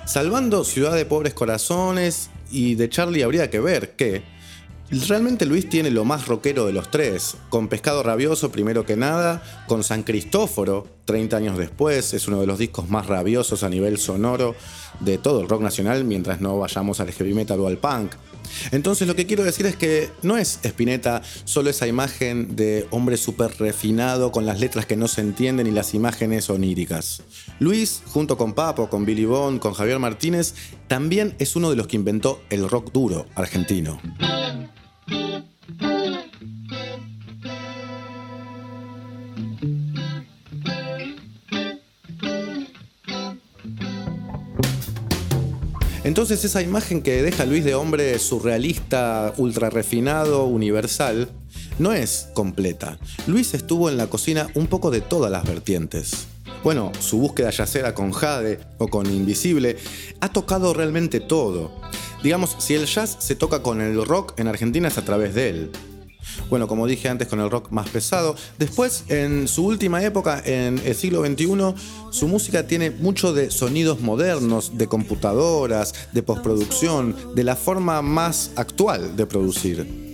Salvando 0.07 0.63
Ciudad 0.63 0.95
de 0.95 1.05
Pobres 1.05 1.35
Corazones 1.35 2.31
y 2.49 2.73
de 2.73 2.89
Charlie 2.89 3.21
habría 3.21 3.51
que 3.51 3.59
ver 3.59 3.95
que 3.95 4.23
Realmente 4.89 5.45
Luis 5.45 5.67
tiene 5.67 5.91
lo 5.91 6.05
más 6.05 6.27
rockero 6.27 6.65
de 6.65 6.71
los 6.71 6.89
tres, 6.89 7.35
con 7.49 7.67
Pescado 7.67 8.03
Rabioso 8.03 8.51
primero 8.51 8.85
que 8.85 8.95
nada, 8.95 9.43
con 9.67 9.83
San 9.83 10.03
Cristóforo 10.03 10.87
30 11.03 11.35
años 11.35 11.57
después, 11.57 12.13
es 12.13 12.27
uno 12.27 12.39
de 12.39 12.47
los 12.47 12.57
discos 12.57 12.89
más 12.89 13.07
rabiosos 13.07 13.63
a 13.63 13.69
nivel 13.69 13.97
sonoro 13.97 14.55
de 15.01 15.17
todo 15.17 15.41
el 15.41 15.49
rock 15.49 15.61
nacional, 15.61 16.05
mientras 16.05 16.39
no 16.39 16.57
vayamos 16.57 17.01
al 17.01 17.11
heavy 17.11 17.33
metal 17.33 17.59
o 17.59 17.67
al 17.67 17.77
punk. 17.77 18.13
Entonces 18.71 19.07
lo 19.07 19.15
que 19.15 19.25
quiero 19.25 19.43
decir 19.43 19.65
es 19.65 19.75
que 19.75 20.09
no 20.21 20.37
es 20.37 20.59
Spinetta 20.63 21.21
solo 21.43 21.69
esa 21.69 21.85
imagen 21.85 22.55
de 22.55 22.87
hombre 22.91 23.17
súper 23.17 23.57
refinado 23.59 24.31
con 24.31 24.45
las 24.45 24.61
letras 24.61 24.85
que 24.85 24.95
no 24.95 25.09
se 25.09 25.19
entienden 25.19 25.67
y 25.67 25.71
las 25.71 25.93
imágenes 25.93 26.49
oníricas. 26.49 27.23
Luis, 27.59 28.03
junto 28.07 28.37
con 28.37 28.53
Papo, 28.53 28.89
con 28.89 29.05
Billy 29.05 29.25
Bond, 29.25 29.59
con 29.59 29.73
Javier 29.73 29.99
Martínez, 29.99 30.53
también 30.87 31.35
es 31.39 31.57
uno 31.57 31.69
de 31.69 31.75
los 31.75 31.87
que 31.87 31.97
inventó 31.97 32.41
el 32.49 32.69
rock 32.69 32.93
duro 32.93 33.25
argentino. 33.35 33.99
Entonces 46.17 46.43
esa 46.45 46.63
imagen 46.63 47.03
que 47.03 47.21
deja 47.21 47.45
Luis 47.45 47.63
de 47.63 47.75
hombre 47.75 48.17
surrealista, 48.17 49.35
ultra 49.37 49.69
refinado, 49.69 50.45
universal, 50.45 51.29
no 51.77 51.93
es 51.93 52.29
completa. 52.33 52.97
Luis 53.27 53.53
estuvo 53.53 53.87
en 53.87 53.97
la 53.97 54.07
cocina 54.07 54.47
un 54.55 54.65
poco 54.65 54.89
de 54.89 55.01
todas 55.01 55.31
las 55.31 55.45
vertientes. 55.45 56.25
Bueno, 56.63 56.91
su 56.99 57.19
búsqueda 57.19 57.51
yacera 57.51 57.93
con 57.93 58.13
Jade 58.13 58.57
o 58.79 58.87
con 58.87 59.05
Invisible 59.05 59.77
ha 60.19 60.29
tocado 60.29 60.73
realmente 60.73 61.19
todo. 61.19 61.71
Digamos, 62.23 62.55
si 62.57 62.73
el 62.73 62.87
jazz 62.87 63.17
se 63.19 63.35
toca 63.35 63.61
con 63.61 63.79
el 63.79 64.03
rock 64.03 64.39
en 64.39 64.47
Argentina 64.47 64.87
es 64.87 64.97
a 64.97 65.05
través 65.05 65.35
de 65.35 65.49
él. 65.49 65.71
Bueno, 66.49 66.67
como 66.67 66.87
dije 66.87 67.09
antes, 67.09 67.27
con 67.27 67.39
el 67.39 67.49
rock 67.49 67.71
más 67.71 67.89
pesado. 67.89 68.35
Después, 68.57 69.03
en 69.09 69.47
su 69.47 69.65
última 69.65 70.03
época, 70.03 70.41
en 70.45 70.79
el 70.79 70.95
siglo 70.95 71.25
XXI, 71.25 71.47
su 72.11 72.27
música 72.27 72.67
tiene 72.67 72.91
mucho 72.91 73.33
de 73.33 73.51
sonidos 73.51 73.99
modernos, 73.99 74.77
de 74.77 74.87
computadoras, 74.87 75.93
de 76.13 76.23
postproducción, 76.23 77.15
de 77.35 77.43
la 77.43 77.55
forma 77.55 78.01
más 78.01 78.51
actual 78.55 79.15
de 79.15 79.25
producir. 79.25 80.07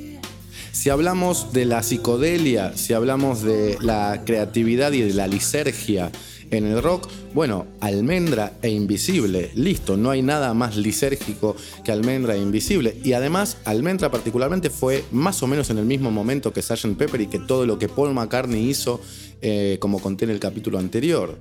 Si 0.71 0.89
hablamos 0.89 1.53
de 1.53 1.65
la 1.65 1.83
psicodelia, 1.83 2.75
si 2.75 2.93
hablamos 2.93 3.43
de 3.43 3.77
la 3.79 4.23
creatividad 4.25 4.91
y 4.91 5.01
de 5.01 5.13
la 5.13 5.27
lisergia, 5.27 6.11
en 6.57 6.67
el 6.67 6.81
rock, 6.81 7.07
bueno, 7.33 7.67
Almendra 7.79 8.53
e 8.61 8.69
Invisible, 8.69 9.51
listo, 9.55 9.97
no 9.97 10.11
hay 10.11 10.21
nada 10.21 10.53
más 10.53 10.75
lisérgico 10.77 11.55
que 11.83 11.91
Almendra 11.91 12.35
e 12.35 12.39
Invisible. 12.39 12.97
Y 13.03 13.13
además, 13.13 13.57
Almendra 13.65 14.11
particularmente 14.11 14.69
fue 14.69 15.03
más 15.11 15.41
o 15.43 15.47
menos 15.47 15.69
en 15.69 15.77
el 15.77 15.85
mismo 15.85 16.11
momento 16.11 16.53
que 16.53 16.61
Sgt. 16.61 16.95
Pepper 16.97 17.21
y 17.21 17.27
que 17.27 17.39
todo 17.39 17.65
lo 17.65 17.79
que 17.79 17.89
Paul 17.89 18.13
McCartney 18.13 18.69
hizo, 18.69 19.01
eh, 19.41 19.77
como 19.79 19.99
conté 19.99 20.25
en 20.25 20.31
el 20.31 20.39
capítulo 20.39 20.79
anterior. 20.79 21.37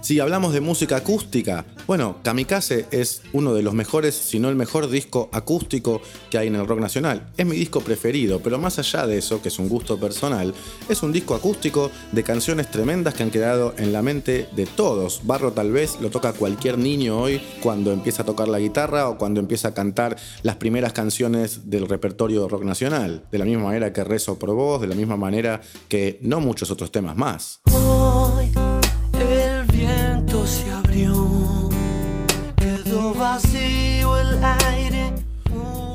Si 0.00 0.20
hablamos 0.20 0.52
de 0.52 0.60
música 0.60 0.96
acústica, 0.96 1.64
bueno, 1.86 2.16
Kamikaze 2.22 2.86
es 2.90 3.22
uno 3.32 3.54
de 3.54 3.62
los 3.62 3.74
mejores, 3.74 4.14
si 4.14 4.38
no 4.38 4.48
el 4.48 4.56
mejor 4.56 4.88
disco 4.88 5.28
acústico 5.32 6.00
que 6.30 6.38
hay 6.38 6.48
en 6.48 6.54
el 6.54 6.66
rock 6.66 6.80
nacional. 6.80 7.30
Es 7.36 7.46
mi 7.46 7.56
disco 7.56 7.80
preferido, 7.80 8.40
pero 8.40 8.58
más 8.58 8.78
allá 8.78 9.06
de 9.06 9.18
eso, 9.18 9.42
que 9.42 9.48
es 9.48 9.58
un 9.58 9.68
gusto 9.68 9.98
personal, 9.98 10.54
es 10.88 11.02
un 11.02 11.12
disco 11.12 11.34
acústico 11.34 11.90
de 12.12 12.22
canciones 12.22 12.70
tremendas 12.70 13.14
que 13.14 13.22
han 13.22 13.30
quedado 13.30 13.74
en 13.78 13.92
la 13.92 14.02
mente 14.02 14.48
de 14.54 14.66
todos. 14.66 15.22
Barro 15.24 15.52
tal 15.52 15.72
vez 15.72 15.98
lo 16.00 16.10
toca 16.10 16.32
cualquier 16.32 16.78
niño 16.78 17.18
hoy 17.18 17.40
cuando 17.62 17.92
empieza 17.92 18.22
a 18.22 18.26
tocar 18.26 18.48
la 18.48 18.58
guitarra 18.58 19.08
o 19.08 19.18
cuando 19.18 19.40
empieza 19.40 19.68
a 19.68 19.74
cantar 19.74 20.16
las 20.42 20.56
primeras 20.56 20.92
canciones 20.92 21.70
del 21.70 21.88
repertorio 21.88 22.48
rock 22.48 22.64
nacional. 22.64 23.24
De 23.30 23.38
la 23.38 23.44
misma 23.44 23.64
manera 23.64 23.92
que 23.92 24.04
Rezo 24.04 24.38
por 24.38 24.52
Vos, 24.52 24.80
de 24.80 24.86
la 24.86 24.94
misma 24.94 25.16
manera 25.16 25.60
que 25.88 26.18
no 26.22 26.40
muchos 26.40 26.70
otros 26.70 26.90
temas 26.90 27.16
más. 27.16 27.60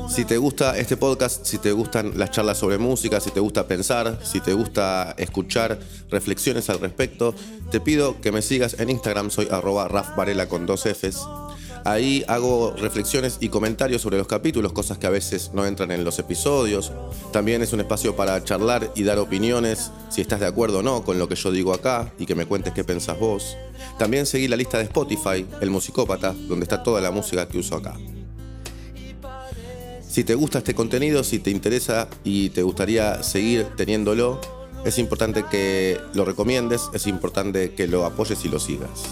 Si 0.08 0.24
te 0.24 0.36
gusta 0.38 0.78
este 0.78 0.96
podcast, 0.96 1.44
si 1.44 1.58
te 1.58 1.72
gustan 1.72 2.12
las 2.16 2.30
charlas 2.30 2.58
sobre 2.58 2.78
música, 2.78 3.18
si 3.18 3.30
te 3.30 3.40
gusta 3.40 3.66
pensar, 3.66 4.20
si 4.22 4.40
te 4.40 4.52
gusta 4.52 5.14
escuchar 5.18 5.80
reflexiones 6.08 6.70
al 6.70 6.78
respecto, 6.78 7.34
te 7.72 7.80
pido 7.80 8.20
que 8.20 8.30
me 8.30 8.40
sigas 8.40 8.76
en 8.78 8.90
Instagram, 8.90 9.30
soy 9.30 9.48
arroba 9.50 9.88
Varela 10.16 10.48
con 10.48 10.66
dos 10.66 10.84
Fs. 10.84 11.26
Ahí 11.84 12.24
hago 12.28 12.72
reflexiones 12.78 13.36
y 13.40 13.50
comentarios 13.50 14.00
sobre 14.00 14.16
los 14.16 14.26
capítulos, 14.26 14.72
cosas 14.72 14.96
que 14.96 15.06
a 15.06 15.10
veces 15.10 15.50
no 15.52 15.66
entran 15.66 15.90
en 15.90 16.02
los 16.02 16.18
episodios. 16.18 16.92
También 17.30 17.60
es 17.60 17.74
un 17.74 17.80
espacio 17.80 18.16
para 18.16 18.42
charlar 18.42 18.90
y 18.94 19.02
dar 19.02 19.18
opiniones, 19.18 19.90
si 20.08 20.22
estás 20.22 20.40
de 20.40 20.46
acuerdo 20.46 20.78
o 20.78 20.82
no 20.82 21.04
con 21.04 21.18
lo 21.18 21.28
que 21.28 21.34
yo 21.34 21.52
digo 21.52 21.74
acá 21.74 22.10
y 22.18 22.24
que 22.24 22.34
me 22.34 22.46
cuentes 22.46 22.72
qué 22.72 22.84
pensás 22.84 23.18
vos. 23.18 23.58
También 23.98 24.24
seguí 24.24 24.48
la 24.48 24.56
lista 24.56 24.78
de 24.78 24.84
Spotify, 24.84 25.46
El 25.60 25.68
Musicópata, 25.68 26.34
donde 26.48 26.64
está 26.64 26.82
toda 26.82 27.02
la 27.02 27.10
música 27.10 27.46
que 27.46 27.58
uso 27.58 27.76
acá. 27.76 27.94
Si 30.08 30.24
te 30.24 30.34
gusta 30.34 30.58
este 30.58 30.74
contenido, 30.74 31.22
si 31.22 31.38
te 31.38 31.50
interesa 31.50 32.08
y 32.22 32.48
te 32.50 32.62
gustaría 32.62 33.22
seguir 33.22 33.66
teniéndolo, 33.76 34.40
es 34.86 34.98
importante 34.98 35.44
que 35.50 36.00
lo 36.14 36.24
recomiendes, 36.24 36.88
es 36.94 37.06
importante 37.06 37.74
que 37.74 37.88
lo 37.88 38.06
apoyes 38.06 38.42
y 38.44 38.48
lo 38.48 38.58
sigas. 38.58 39.02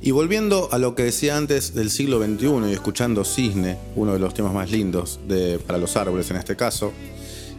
Y 0.00 0.10
volviendo 0.10 0.68
a 0.72 0.78
lo 0.78 0.94
que 0.94 1.02
decía 1.02 1.36
antes 1.36 1.74
del 1.74 1.90
siglo 1.90 2.18
XXI 2.22 2.70
y 2.70 2.72
escuchando 2.72 3.24
Cisne, 3.24 3.76
uno 3.94 4.14
de 4.14 4.18
los 4.18 4.32
temas 4.32 4.54
más 4.54 4.70
lindos 4.70 5.20
de, 5.28 5.58
para 5.58 5.78
los 5.78 5.96
árboles 5.96 6.30
en 6.30 6.38
este 6.38 6.56
caso, 6.56 6.92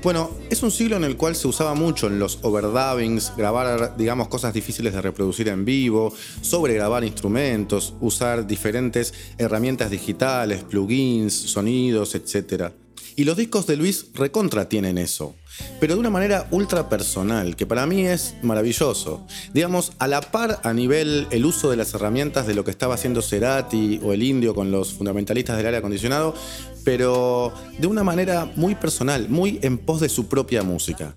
bueno, 0.01 0.31
es 0.49 0.63
un 0.63 0.71
siglo 0.71 0.95
en 0.95 1.03
el 1.03 1.17
cual 1.17 1.35
se 1.35 1.47
usaba 1.47 1.75
mucho 1.75 2.07
en 2.07 2.19
los 2.19 2.39
overdubbings, 2.41 3.33
grabar, 3.35 3.97
digamos, 3.97 4.29
cosas 4.29 4.53
difíciles 4.53 4.93
de 4.93 5.01
reproducir 5.01 5.49
en 5.49 5.65
vivo, 5.65 6.13
sobregrabar 6.41 7.03
instrumentos, 7.03 7.93
usar 7.99 8.47
diferentes 8.47 9.13
herramientas 9.37 9.91
digitales, 9.91 10.63
plugins, 10.63 11.33
sonidos, 11.33 12.15
etc. 12.15 12.71
Y 13.19 13.25
los 13.25 13.35
discos 13.35 13.67
de 13.67 13.75
Luis 13.75 14.05
recontra 14.13 14.69
tienen 14.69 14.97
eso, 14.97 15.35
pero 15.81 15.95
de 15.95 15.99
una 15.99 16.09
manera 16.09 16.47
ultra 16.51 16.87
personal, 16.87 17.57
que 17.57 17.65
para 17.65 17.85
mí 17.85 18.07
es 18.07 18.35
maravilloso. 18.43 19.27
Digamos, 19.53 19.91
a 19.99 20.07
la 20.07 20.21
par 20.21 20.61
a 20.63 20.71
nivel 20.71 21.27
el 21.29 21.45
uso 21.45 21.69
de 21.69 21.75
las 21.75 21.93
herramientas 21.93 22.47
de 22.47 22.53
lo 22.53 22.63
que 22.63 22.71
estaba 22.71 22.93
haciendo 22.93 23.21
Cerati 23.21 23.99
o 24.01 24.13
el 24.13 24.23
Indio 24.23 24.55
con 24.55 24.71
los 24.71 24.93
fundamentalistas 24.93 25.57
del 25.57 25.65
aire 25.65 25.79
acondicionado, 25.79 26.33
pero 26.85 27.51
de 27.77 27.87
una 27.87 28.05
manera 28.05 28.49
muy 28.55 28.75
personal, 28.75 29.27
muy 29.27 29.59
en 29.63 29.79
pos 29.79 29.99
de 29.99 30.07
su 30.07 30.29
propia 30.29 30.63
música. 30.63 31.13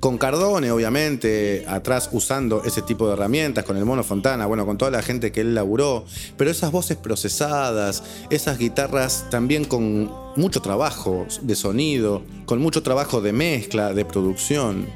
Con 0.00 0.16
Cardone, 0.16 0.70
obviamente, 0.70 1.64
atrás 1.66 2.10
usando 2.12 2.62
ese 2.64 2.82
tipo 2.82 3.08
de 3.08 3.14
herramientas, 3.14 3.64
con 3.64 3.76
el 3.76 3.84
Mono 3.84 4.04
Fontana, 4.04 4.46
bueno, 4.46 4.64
con 4.64 4.78
toda 4.78 4.92
la 4.92 5.02
gente 5.02 5.32
que 5.32 5.40
él 5.40 5.56
laburó, 5.56 6.04
pero 6.36 6.52
esas 6.52 6.70
voces 6.70 6.96
procesadas, 6.96 8.04
esas 8.30 8.58
guitarras 8.58 9.26
también 9.28 9.64
con 9.64 10.08
mucho 10.36 10.62
trabajo 10.62 11.26
de 11.42 11.56
sonido, 11.56 12.22
con 12.46 12.60
mucho 12.60 12.84
trabajo 12.84 13.20
de 13.20 13.32
mezcla, 13.32 13.92
de 13.92 14.04
producción, 14.04 14.86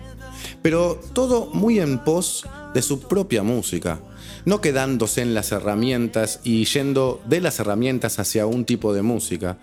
pero 0.62 1.01
todo 1.12 1.47
muy 1.53 1.81
en 1.81 1.99
pos 1.99 2.47
de 2.73 2.81
su 2.81 3.01
propia 3.01 3.43
música, 3.43 3.99
no 4.45 4.61
quedándose 4.61 5.23
en 5.23 5.35
las 5.35 5.53
herramientas 5.53 6.40
y 6.45 6.64
yendo 6.64 7.21
de 7.27 7.40
las 7.40 7.61
herramientas 7.61 8.18
hacia 8.18 8.47
un 8.47 8.64
tipo 8.64 8.92
de 8.92 9.03
música, 9.03 9.59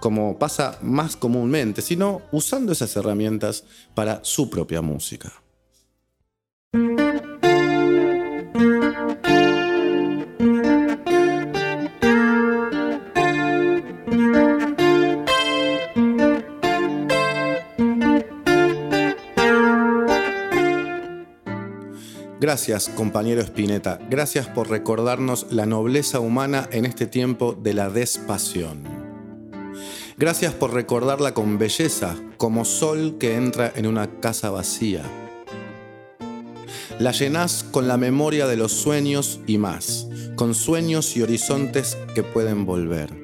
como 0.00 0.38
pasa 0.38 0.78
más 0.82 1.16
comúnmente, 1.16 1.82
sino 1.82 2.22
usando 2.32 2.72
esas 2.72 2.94
herramientas 2.96 3.64
para 3.94 4.20
su 4.22 4.50
propia 4.50 4.82
música. 4.82 5.32
Gracias, 22.42 22.88
compañero 22.88 23.40
Spinetta. 23.40 24.00
Gracias 24.10 24.48
por 24.48 24.68
recordarnos 24.68 25.46
la 25.50 25.64
nobleza 25.64 26.18
humana 26.18 26.68
en 26.72 26.86
este 26.86 27.06
tiempo 27.06 27.52
de 27.52 27.72
la 27.72 27.88
despasión. 27.88 28.82
Gracias 30.16 30.52
por 30.52 30.74
recordarla 30.74 31.34
con 31.34 31.56
belleza, 31.56 32.16
como 32.38 32.64
sol 32.64 33.14
que 33.20 33.36
entra 33.36 33.72
en 33.76 33.86
una 33.86 34.18
casa 34.18 34.50
vacía. 34.50 35.04
La 36.98 37.12
llenás 37.12 37.64
con 37.70 37.86
la 37.86 37.96
memoria 37.96 38.48
de 38.48 38.56
los 38.56 38.72
sueños 38.72 39.38
y 39.46 39.58
más, 39.58 40.08
con 40.34 40.56
sueños 40.56 41.16
y 41.16 41.22
horizontes 41.22 41.96
que 42.12 42.24
pueden 42.24 42.66
volver. 42.66 43.22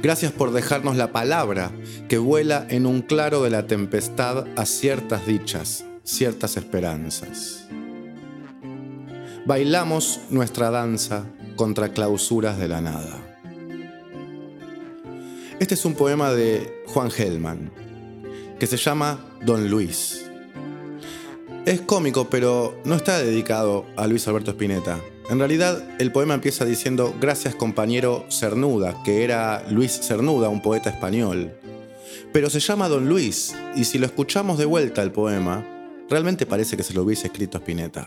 Gracias 0.00 0.30
por 0.30 0.52
dejarnos 0.52 0.96
la 0.96 1.10
palabra 1.10 1.72
que 2.08 2.18
vuela 2.18 2.64
en 2.70 2.86
un 2.86 3.02
claro 3.02 3.42
de 3.42 3.50
la 3.50 3.66
tempestad 3.66 4.46
a 4.54 4.64
ciertas 4.64 5.26
dichas, 5.26 5.84
ciertas 6.08 6.56
esperanzas. 6.56 7.66
Bailamos 9.44 10.20
nuestra 10.30 10.70
danza 10.70 11.26
contra 11.54 11.92
clausuras 11.92 12.58
de 12.58 12.66
la 12.66 12.80
nada. 12.80 13.38
Este 15.60 15.74
es 15.74 15.84
un 15.84 15.94
poema 15.94 16.32
de 16.32 16.82
Juan 16.86 17.10
Hellman. 17.16 17.70
que 18.58 18.66
se 18.66 18.76
llama 18.76 19.24
Don 19.44 19.70
Luis. 19.70 20.24
Es 21.64 21.80
cómico, 21.82 22.28
pero 22.28 22.80
no 22.84 22.96
está 22.96 23.18
dedicado 23.18 23.86
a 23.96 24.08
Luis 24.08 24.26
Alberto 24.26 24.50
Spinetta. 24.50 24.98
En 25.30 25.38
realidad, 25.38 25.80
el 26.00 26.10
poema 26.10 26.34
empieza 26.34 26.64
diciendo 26.64 27.14
Gracias 27.20 27.54
compañero 27.54 28.26
Cernuda, 28.30 29.00
que 29.04 29.22
era 29.22 29.64
Luis 29.70 30.00
Cernuda, 30.00 30.48
un 30.48 30.60
poeta 30.60 30.90
español. 30.90 31.52
Pero 32.32 32.50
se 32.50 32.58
llama 32.58 32.88
Don 32.88 33.08
Luis, 33.08 33.54
y 33.76 33.84
si 33.84 33.98
lo 33.98 34.06
escuchamos 34.06 34.58
de 34.58 34.64
vuelta 34.64 35.02
el 35.02 35.12
poema, 35.12 35.77
realmente 36.10 36.46
parece 36.46 36.76
que 36.76 36.82
se 36.82 36.94
lo 36.94 37.02
hubiese 37.02 37.28
escrito 37.28 37.58
Spinetta. 37.58 38.06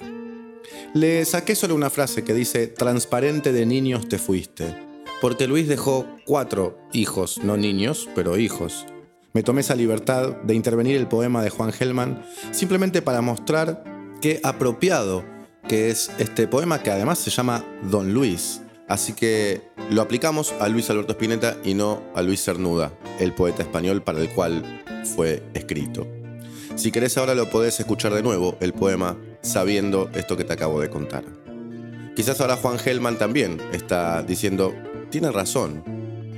Le 0.94 1.24
saqué 1.26 1.56
solo 1.56 1.76
una 1.76 1.90
frase 1.90 2.24
que 2.24 2.34
dice 2.34 2.68
Transparente 2.68 3.54
de 3.54 3.66
niños 3.66 4.08
te 4.08 4.18
fuiste, 4.18 4.76
porque 5.22 5.48
Luis 5.48 5.68
dejó 5.68 6.06
cuatro 6.26 6.78
hijos, 6.94 7.40
no 7.44 7.58
niños, 7.58 8.10
pero 8.16 8.38
hijos. 8.38 8.86
Me 9.34 9.44
tomé 9.44 9.62
esa 9.62 9.76
libertad 9.76 10.36
de 10.44 10.56
intervenir 10.56 10.98
el 10.98 11.08
poema 11.08 11.42
de 11.44 11.50
Juan 11.50 11.72
Gelman 11.72 12.26
simplemente 12.52 13.02
para 13.02 13.22
mostrar 13.22 13.84
qué 14.22 14.42
apropiado 14.44 15.24
que 15.68 15.90
es 15.90 16.12
este 16.18 16.48
poema 16.48 16.84
que 16.84 16.92
además 16.92 17.20
se 17.20 17.30
llama 17.30 17.64
Don 17.84 18.14
Luis. 18.14 18.62
Así 18.90 19.14
que 19.14 19.62
lo 19.90 20.02
aplicamos 20.02 20.54
a 20.60 20.68
Luis 20.68 20.90
Alberto 20.90 21.14
Spinetta 21.14 21.56
y 21.64 21.76
no 21.76 22.04
a 22.14 22.22
Luis 22.22 22.44
Cernuda, 22.44 22.92
el 23.20 23.34
poeta 23.34 23.62
español 23.64 24.04
para 24.04 24.20
el 24.20 24.30
cual 24.32 24.84
fue 25.16 25.42
escrito. 25.54 26.06
Si 26.76 26.92
querés 26.92 27.18
ahora 27.18 27.36
lo 27.36 27.50
podés 27.50 27.80
escuchar 27.80 28.14
de 28.14 28.24
nuevo, 28.24 28.58
el 28.60 28.74
poema, 28.74 29.18
sabiendo 29.42 30.10
esto 30.14 30.38
que 30.38 30.44
te 30.44 30.54
acabo 30.54 30.80
de 30.80 30.90
contar. 30.90 31.24
Quizás 32.16 32.42
ahora 32.42 32.56
Juan 32.58 32.80
Gelman 32.80 33.18
también 33.18 33.62
está 33.72 34.24
diciendo, 34.24 34.74
tiene 35.10 35.32
razón, 35.32 35.84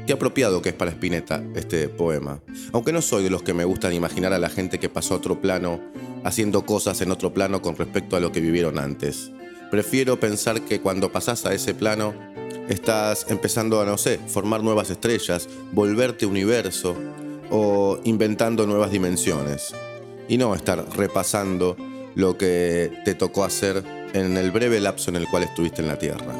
qué 0.05 0.13
apropiado 0.13 0.61
que 0.61 0.69
es 0.69 0.75
para 0.75 0.91
Spinetta 0.91 1.43
este 1.55 1.87
poema. 1.87 2.41
Aunque 2.73 2.91
no 2.91 3.01
soy 3.01 3.23
de 3.23 3.29
los 3.29 3.43
que 3.43 3.53
me 3.53 3.65
gustan 3.65 3.93
imaginar 3.93 4.33
a 4.33 4.39
la 4.39 4.49
gente 4.49 4.79
que 4.79 4.89
pasó 4.89 5.13
a 5.13 5.17
otro 5.17 5.39
plano 5.39 5.79
haciendo 6.23 6.65
cosas 6.65 7.01
en 7.01 7.11
otro 7.11 7.33
plano 7.33 7.61
con 7.61 7.75
respecto 7.75 8.15
a 8.15 8.19
lo 8.19 8.31
que 8.31 8.41
vivieron 8.41 8.79
antes. 8.79 9.31
Prefiero 9.71 10.19
pensar 10.19 10.61
que 10.61 10.81
cuando 10.81 11.11
pasás 11.11 11.45
a 11.45 11.53
ese 11.53 11.73
plano, 11.73 12.13
estás 12.69 13.25
empezando 13.29 13.81
a, 13.81 13.85
no 13.85 13.97
sé, 13.97 14.19
formar 14.27 14.61
nuevas 14.63 14.89
estrellas, 14.89 15.47
volverte 15.71 16.25
universo 16.25 16.95
o 17.49 17.99
inventando 18.03 18.65
nuevas 18.67 18.91
dimensiones. 18.91 19.73
Y 20.27 20.37
no 20.37 20.55
estar 20.55 20.85
repasando 20.95 21.75
lo 22.15 22.37
que 22.37 22.91
te 23.05 23.15
tocó 23.15 23.43
hacer 23.43 23.83
en 24.13 24.37
el 24.37 24.51
breve 24.51 24.79
lapso 24.79 25.09
en 25.09 25.17
el 25.17 25.27
cual 25.27 25.43
estuviste 25.43 25.81
en 25.81 25.87
la 25.87 25.97
Tierra. 25.97 26.33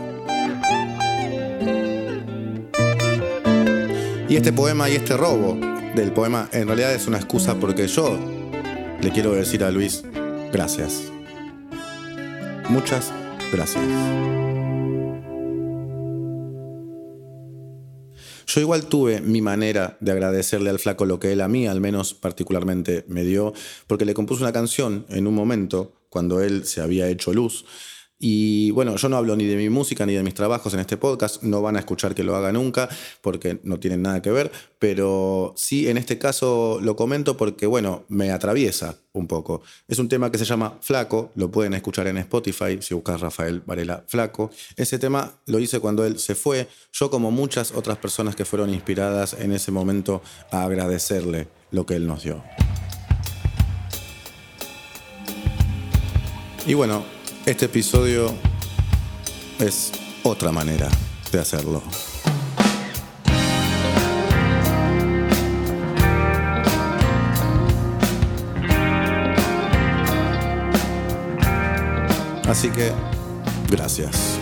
Y 4.29 4.35
este 4.35 4.51
poema 4.51 4.89
y 4.89 4.95
este 4.95 5.15
robo 5.15 5.57
del 5.95 6.11
poema 6.11 6.49
en 6.51 6.67
realidad 6.67 6.93
es 6.93 7.07
una 7.07 7.17
excusa 7.17 7.55
porque 7.55 7.87
yo 7.87 8.17
le 9.01 9.11
quiero 9.11 9.33
decir 9.33 9.63
a 9.63 9.69
Luis, 9.69 10.03
gracias. 10.51 11.03
Muchas 12.69 13.11
gracias. 13.51 13.83
Yo 18.53 18.61
igual 18.61 18.85
tuve 18.85 19.19
mi 19.19 19.41
manera 19.41 19.97
de 19.99 20.11
agradecerle 20.11 20.69
al 20.69 20.77
flaco 20.77 21.05
lo 21.07 21.19
que 21.19 21.31
él 21.31 21.41
a 21.41 21.47
mí, 21.47 21.65
al 21.65 21.81
menos 21.81 22.13
particularmente, 22.13 23.03
me 23.07 23.23
dio, 23.23 23.51
porque 23.87 24.05
le 24.05 24.13
compuse 24.13 24.43
una 24.43 24.53
canción 24.53 25.07
en 25.09 25.25
un 25.25 25.33
momento, 25.33 25.95
cuando 26.09 26.39
él 26.39 26.63
se 26.65 26.79
había 26.79 27.07
hecho 27.07 27.33
luz, 27.33 27.65
y 28.25 28.71
bueno, 28.71 28.95
yo 28.95 29.09
no 29.09 29.17
hablo 29.17 29.35
ni 29.35 29.43
de 29.43 29.57
mi 29.57 29.69
música 29.69 30.05
ni 30.05 30.13
de 30.13 30.23
mis 30.23 30.33
trabajos 30.33 30.73
en 30.73 30.79
este 30.79 30.95
podcast, 30.95 31.43
no 31.43 31.61
van 31.61 31.75
a 31.75 31.79
escuchar 31.79 32.15
que 32.15 32.23
lo 32.23 32.37
haga 32.37 32.53
nunca 32.53 32.87
porque 33.19 33.59
no 33.63 33.81
tienen 33.81 34.01
nada 34.01 34.21
que 34.21 34.31
ver, 34.31 34.49
pero 34.79 35.53
sí 35.57 35.89
en 35.89 35.97
este 35.97 36.17
caso 36.17 36.79
lo 36.81 36.95
comento 36.95 37.35
porque 37.35 37.65
bueno, 37.65 38.05
me 38.07 38.31
atraviesa 38.31 38.95
un 39.11 39.27
poco. 39.27 39.61
Es 39.89 39.99
un 39.99 40.07
tema 40.07 40.31
que 40.31 40.37
se 40.37 40.45
llama 40.45 40.77
Flaco, 40.79 41.31
lo 41.35 41.51
pueden 41.51 41.73
escuchar 41.73 42.07
en 42.07 42.15
Spotify 42.15 42.77
si 42.79 42.93
buscas 42.93 43.19
Rafael 43.19 43.61
Varela 43.65 44.05
Flaco. 44.07 44.51
Ese 44.77 44.97
tema 44.99 45.33
lo 45.47 45.59
hice 45.59 45.81
cuando 45.81 46.05
él 46.05 46.17
se 46.17 46.35
fue, 46.35 46.69
yo 46.93 47.09
como 47.09 47.29
muchas 47.29 47.73
otras 47.73 47.97
personas 47.97 48.37
que 48.37 48.45
fueron 48.45 48.73
inspiradas 48.73 49.33
en 49.33 49.51
ese 49.51 49.73
momento 49.73 50.21
a 50.49 50.63
agradecerle 50.63 51.49
lo 51.71 51.85
que 51.85 51.97
él 51.97 52.07
nos 52.07 52.23
dio. 52.23 52.41
Y 56.65 56.73
bueno, 56.75 57.03
este 57.45 57.65
episodio 57.65 58.33
es 59.59 59.91
otra 60.23 60.51
manera 60.51 60.87
de 61.31 61.39
hacerlo. 61.39 61.83
Así 72.47 72.69
que, 72.69 72.91
gracias. 73.69 74.39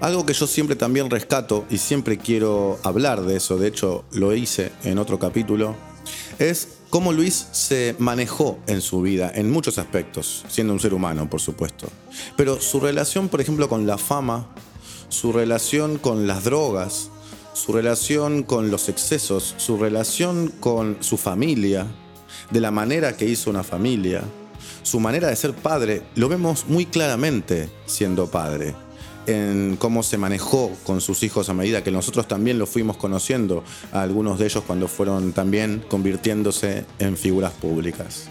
Algo 0.00 0.24
que 0.24 0.32
yo 0.32 0.46
siempre 0.46 0.74
también 0.76 1.10
rescato 1.10 1.66
y 1.68 1.78
siempre 1.78 2.16
quiero 2.16 2.78
hablar 2.82 3.20
de 3.22 3.36
eso, 3.36 3.58
de 3.58 3.68
hecho 3.68 4.04
lo 4.12 4.32
hice 4.32 4.72
en 4.84 4.98
otro 4.98 5.18
capítulo, 5.18 5.76
es 6.38 6.68
cómo 6.90 7.12
Luis 7.12 7.48
se 7.52 7.94
manejó 7.98 8.58
en 8.66 8.80
su 8.80 9.00
vida, 9.02 9.30
en 9.34 9.50
muchos 9.50 9.78
aspectos, 9.78 10.44
siendo 10.48 10.72
un 10.72 10.80
ser 10.80 10.94
humano, 10.94 11.28
por 11.28 11.40
supuesto. 11.40 11.88
Pero 12.36 12.60
su 12.60 12.80
relación, 12.80 13.28
por 13.28 13.40
ejemplo, 13.40 13.68
con 13.68 13.86
la 13.86 13.98
fama, 13.98 14.48
su 15.08 15.32
relación 15.32 15.98
con 15.98 16.26
las 16.26 16.44
drogas, 16.44 17.10
su 17.52 17.72
relación 17.72 18.42
con 18.42 18.70
los 18.70 18.88
excesos, 18.88 19.54
su 19.56 19.76
relación 19.76 20.52
con 20.60 20.98
su 21.00 21.16
familia, 21.16 21.86
de 22.50 22.60
la 22.60 22.70
manera 22.70 23.16
que 23.16 23.26
hizo 23.26 23.50
una 23.50 23.64
familia, 23.64 24.22
su 24.82 25.00
manera 25.00 25.28
de 25.28 25.36
ser 25.36 25.52
padre, 25.52 26.02
lo 26.14 26.28
vemos 26.28 26.66
muy 26.68 26.86
claramente 26.86 27.68
siendo 27.86 28.30
padre 28.30 28.74
en 29.28 29.76
cómo 29.78 30.02
se 30.02 30.16
manejó 30.16 30.72
con 30.84 31.00
sus 31.00 31.22
hijos 31.22 31.48
a 31.48 31.54
medida 31.54 31.84
que 31.84 31.90
nosotros 31.90 32.26
también 32.26 32.58
lo 32.58 32.66
fuimos 32.66 32.96
conociendo, 32.96 33.62
a 33.92 34.02
algunos 34.02 34.38
de 34.38 34.46
ellos 34.46 34.64
cuando 34.66 34.88
fueron 34.88 35.32
también 35.32 35.84
convirtiéndose 35.88 36.86
en 36.98 37.16
figuras 37.16 37.52
públicas. 37.52 38.28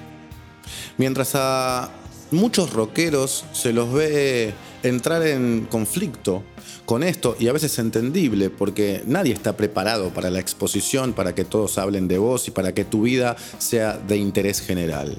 Mientras 0.98 1.36
a 1.36 1.92
muchos 2.32 2.74
rockeros 2.74 3.46
se 3.54 3.74
los 3.74 3.94
ve 3.94 4.54
entrar 4.82 5.26
en 5.26 5.68
conflicto 5.70 6.44
con 6.86 7.04
esto, 7.04 7.36
y 7.40 7.48
a 7.48 7.54
veces 7.54 7.74
es 7.74 7.80
entendible, 7.80 8.50
porque 8.50 9.04
nadie 9.06 9.34
está 9.34 9.56
preparado 9.56 10.10
para 10.10 10.32
la 10.32 10.40
exposición, 10.40 11.14
para 11.14 11.36
que 11.36 11.44
todos 11.44 11.78
hablen 11.78 12.08
de 12.08 12.18
vos 12.18 12.48
y 12.48 12.52
para 12.52 12.74
que 12.74 12.86
tu 12.86 13.02
vida 13.02 13.36
sea 13.60 13.98
de 13.98 14.18
interés 14.18 14.62
general. 14.62 15.18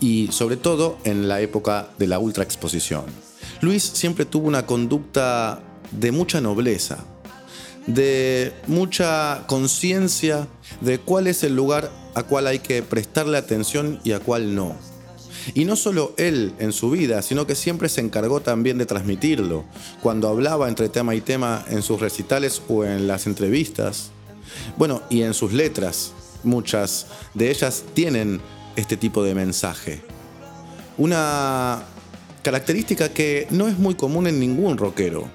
Y 0.00 0.28
sobre 0.32 0.56
todo 0.56 0.98
en 1.04 1.28
la 1.28 1.40
época 1.40 1.88
de 1.98 2.08
la 2.08 2.18
ultra 2.18 2.42
exposición. 2.42 3.04
Luis 3.62 3.84
siempre 3.84 4.24
tuvo 4.24 4.48
una 4.48 4.66
conducta 4.66 5.62
de 5.92 6.10
mucha 6.10 6.40
nobleza, 6.40 7.04
de 7.86 8.52
mucha 8.66 9.44
conciencia 9.46 10.48
de 10.80 10.98
cuál 10.98 11.28
es 11.28 11.44
el 11.44 11.54
lugar 11.54 11.88
a 12.16 12.24
cual 12.24 12.48
hay 12.48 12.58
que 12.58 12.82
prestarle 12.82 13.38
atención 13.38 14.00
y 14.02 14.12
a 14.12 14.18
cuál 14.18 14.56
no. 14.56 14.74
Y 15.54 15.64
no 15.64 15.76
solo 15.76 16.12
él 16.16 16.54
en 16.58 16.72
su 16.72 16.90
vida, 16.90 17.22
sino 17.22 17.46
que 17.46 17.54
siempre 17.54 17.88
se 17.88 18.00
encargó 18.00 18.40
también 18.40 18.78
de 18.78 18.86
transmitirlo, 18.86 19.64
cuando 20.02 20.28
hablaba 20.28 20.68
entre 20.68 20.88
tema 20.88 21.14
y 21.14 21.20
tema 21.20 21.64
en 21.68 21.82
sus 21.82 22.00
recitales 22.00 22.62
o 22.68 22.84
en 22.84 23.06
las 23.06 23.28
entrevistas. 23.28 24.10
Bueno, 24.76 25.02
y 25.08 25.22
en 25.22 25.34
sus 25.34 25.52
letras, 25.52 26.14
muchas 26.42 27.06
de 27.34 27.52
ellas 27.52 27.84
tienen 27.94 28.40
este 28.74 28.96
tipo 28.96 29.22
de 29.22 29.36
mensaje. 29.36 30.02
Una 30.98 31.84
característica 32.42 33.08
que 33.10 33.46
no 33.50 33.68
es 33.68 33.78
muy 33.78 33.94
común 33.94 34.26
en 34.26 34.40
ningún 34.40 34.76
rockero. 34.76 35.28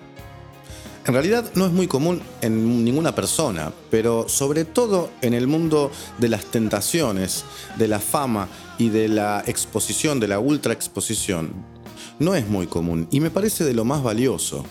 En 1.05 1.13
realidad 1.13 1.49
no 1.55 1.65
es 1.65 1.71
muy 1.71 1.87
común 1.87 2.21
en 2.41 2.83
ninguna 2.83 3.15
persona, 3.15 3.71
pero 3.89 4.27
sobre 4.27 4.65
todo 4.65 5.09
en 5.21 5.33
el 5.33 5.47
mundo 5.47 5.89
de 6.17 6.27
las 6.27 6.45
tentaciones, 6.45 7.45
de 7.77 7.87
la 7.87 7.99
fama 7.99 8.49
y 8.77 8.89
de 8.89 9.07
la 9.07 9.41
exposición, 9.47 10.19
de 10.19 10.27
la 10.27 10.39
ultra 10.39 10.73
exposición, 10.73 11.53
no 12.19 12.35
es 12.35 12.49
muy 12.49 12.67
común 12.67 13.07
y 13.09 13.21
me 13.21 13.29
parece 13.29 13.63
de 13.63 13.73
lo 13.73 13.85
más 13.85 14.03
valioso. 14.03 14.65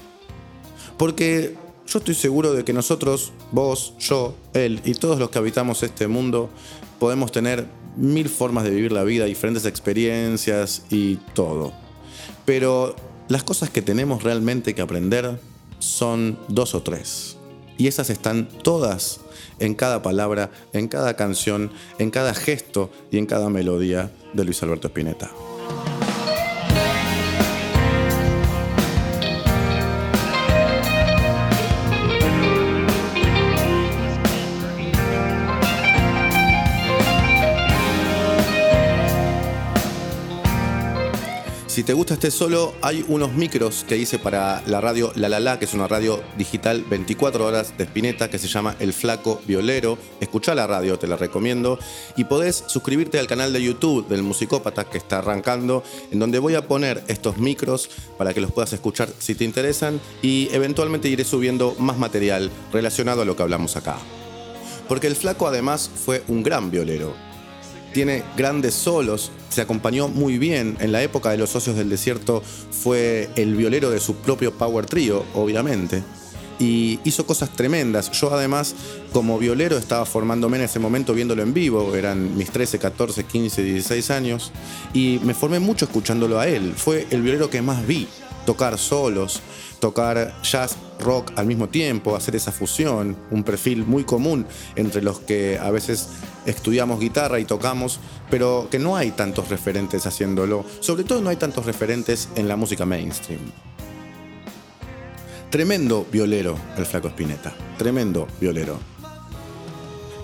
Porque 0.98 1.56
yo 1.86 1.98
estoy 2.00 2.14
seguro 2.14 2.52
de 2.52 2.64
que 2.64 2.74
nosotros, 2.74 3.32
vos, 3.50 3.94
yo, 3.98 4.34
él 4.52 4.82
y 4.84 4.92
todos 4.92 5.18
los 5.18 5.30
que 5.30 5.38
habitamos 5.38 5.82
este 5.82 6.06
mundo, 6.06 6.50
podemos 6.98 7.32
tener 7.32 7.66
mil 7.96 8.28
formas 8.28 8.64
de 8.64 8.70
vivir 8.70 8.92
la 8.92 9.04
vida, 9.04 9.24
diferentes 9.24 9.64
experiencias 9.64 10.82
y 10.90 11.16
todo. 11.34 11.85
Pero 12.46 12.96
las 13.28 13.42
cosas 13.42 13.68
que 13.68 13.82
tenemos 13.82 14.22
realmente 14.22 14.74
que 14.74 14.80
aprender 14.80 15.38
son 15.78 16.38
dos 16.48 16.74
o 16.74 16.82
tres. 16.82 17.36
Y 17.76 17.88
esas 17.88 18.08
están 18.08 18.48
todas 18.48 19.20
en 19.58 19.74
cada 19.74 20.02
palabra, 20.02 20.50
en 20.72 20.88
cada 20.88 21.14
canción, 21.16 21.70
en 21.98 22.10
cada 22.10 22.32
gesto 22.32 22.90
y 23.10 23.18
en 23.18 23.26
cada 23.26 23.50
melodía 23.50 24.10
de 24.32 24.44
Luis 24.44 24.62
Alberto 24.62 24.88
Spinetta. 24.88 25.30
Si 41.76 41.84
te 41.84 41.92
gusta 41.92 42.14
este 42.14 42.30
solo, 42.30 42.72
hay 42.80 43.04
unos 43.06 43.34
micros 43.34 43.84
que 43.86 43.98
hice 43.98 44.18
para 44.18 44.62
la 44.64 44.80
radio 44.80 45.12
La 45.14 45.28
La 45.28 45.40
La, 45.40 45.58
que 45.58 45.66
es 45.66 45.74
una 45.74 45.86
radio 45.86 46.22
digital 46.38 46.86
24 46.88 47.44
horas 47.44 47.76
de 47.76 47.84
Spinetta 47.84 48.30
que 48.30 48.38
se 48.38 48.48
llama 48.48 48.74
El 48.80 48.94
Flaco 48.94 49.42
Violero. 49.46 49.98
Escucha 50.18 50.54
la 50.54 50.66
radio, 50.66 50.98
te 50.98 51.06
la 51.06 51.16
recomiendo. 51.16 51.78
Y 52.16 52.24
podés 52.24 52.64
suscribirte 52.66 53.18
al 53.18 53.26
canal 53.26 53.52
de 53.52 53.62
YouTube 53.62 54.08
del 54.08 54.22
Musicópata 54.22 54.84
que 54.84 54.96
está 54.96 55.18
arrancando, 55.18 55.84
en 56.10 56.18
donde 56.18 56.38
voy 56.38 56.54
a 56.54 56.66
poner 56.66 57.04
estos 57.08 57.36
micros 57.36 57.90
para 58.16 58.32
que 58.32 58.40
los 58.40 58.52
puedas 58.52 58.72
escuchar 58.72 59.10
si 59.18 59.34
te 59.34 59.44
interesan 59.44 60.00
y 60.22 60.48
eventualmente 60.52 61.10
iré 61.10 61.24
subiendo 61.24 61.76
más 61.78 61.98
material 61.98 62.50
relacionado 62.72 63.20
a 63.20 63.26
lo 63.26 63.36
que 63.36 63.42
hablamos 63.42 63.76
acá. 63.76 63.98
Porque 64.88 65.08
el 65.08 65.14
Flaco 65.14 65.46
además 65.46 65.90
fue 65.94 66.24
un 66.26 66.42
gran 66.42 66.70
violero 66.70 67.25
tiene 67.96 68.24
grandes 68.36 68.74
solos, 68.74 69.32
se 69.48 69.62
acompañó 69.62 70.08
muy 70.08 70.36
bien. 70.36 70.76
En 70.80 70.92
la 70.92 71.02
época 71.02 71.30
de 71.30 71.38
los 71.38 71.48
socios 71.48 71.76
del 71.76 71.88
desierto 71.88 72.42
fue 72.70 73.30
el 73.36 73.56
violero 73.56 73.88
de 73.88 74.00
su 74.00 74.16
propio 74.16 74.52
Power 74.52 74.84
Trio, 74.84 75.24
obviamente. 75.32 76.02
Y 76.58 77.00
hizo 77.04 77.24
cosas 77.24 77.48
tremendas. 77.48 78.10
Yo 78.10 78.30
además, 78.34 78.74
como 79.14 79.38
violero, 79.38 79.78
estaba 79.78 80.04
formándome 80.04 80.58
en 80.58 80.64
ese 80.64 80.78
momento 80.78 81.14
viéndolo 81.14 81.42
en 81.42 81.54
vivo. 81.54 81.96
Eran 81.96 82.36
mis 82.36 82.50
13, 82.50 82.78
14, 82.78 83.24
15, 83.24 83.62
16 83.62 84.10
años. 84.10 84.52
Y 84.92 85.18
me 85.24 85.32
formé 85.32 85.58
mucho 85.58 85.86
escuchándolo 85.86 86.38
a 86.38 86.48
él. 86.48 86.74
Fue 86.76 87.06
el 87.08 87.22
violero 87.22 87.48
que 87.48 87.62
más 87.62 87.86
vi 87.86 88.08
tocar 88.44 88.76
solos, 88.76 89.40
tocar 89.80 90.34
jazz 90.42 90.76
rock 91.00 91.32
al 91.36 91.46
mismo 91.46 91.68
tiempo, 91.68 92.16
hacer 92.16 92.36
esa 92.36 92.52
fusión, 92.52 93.16
un 93.30 93.44
perfil 93.44 93.84
muy 93.86 94.04
común 94.04 94.46
entre 94.76 95.02
los 95.02 95.20
que 95.20 95.58
a 95.58 95.70
veces 95.70 96.08
estudiamos 96.46 97.00
guitarra 97.00 97.38
y 97.40 97.44
tocamos, 97.44 98.00
pero 98.30 98.68
que 98.70 98.78
no 98.78 98.96
hay 98.96 99.10
tantos 99.10 99.48
referentes 99.48 100.06
haciéndolo, 100.06 100.64
sobre 100.80 101.04
todo 101.04 101.20
no 101.20 101.30
hay 101.30 101.36
tantos 101.36 101.66
referentes 101.66 102.28
en 102.36 102.48
la 102.48 102.56
música 102.56 102.86
mainstream. 102.86 103.40
Tremendo 105.50 106.06
violero 106.10 106.56
el 106.76 106.86
flaco 106.86 107.08
Spinetta, 107.08 107.54
tremendo 107.78 108.26
violero. 108.40 108.78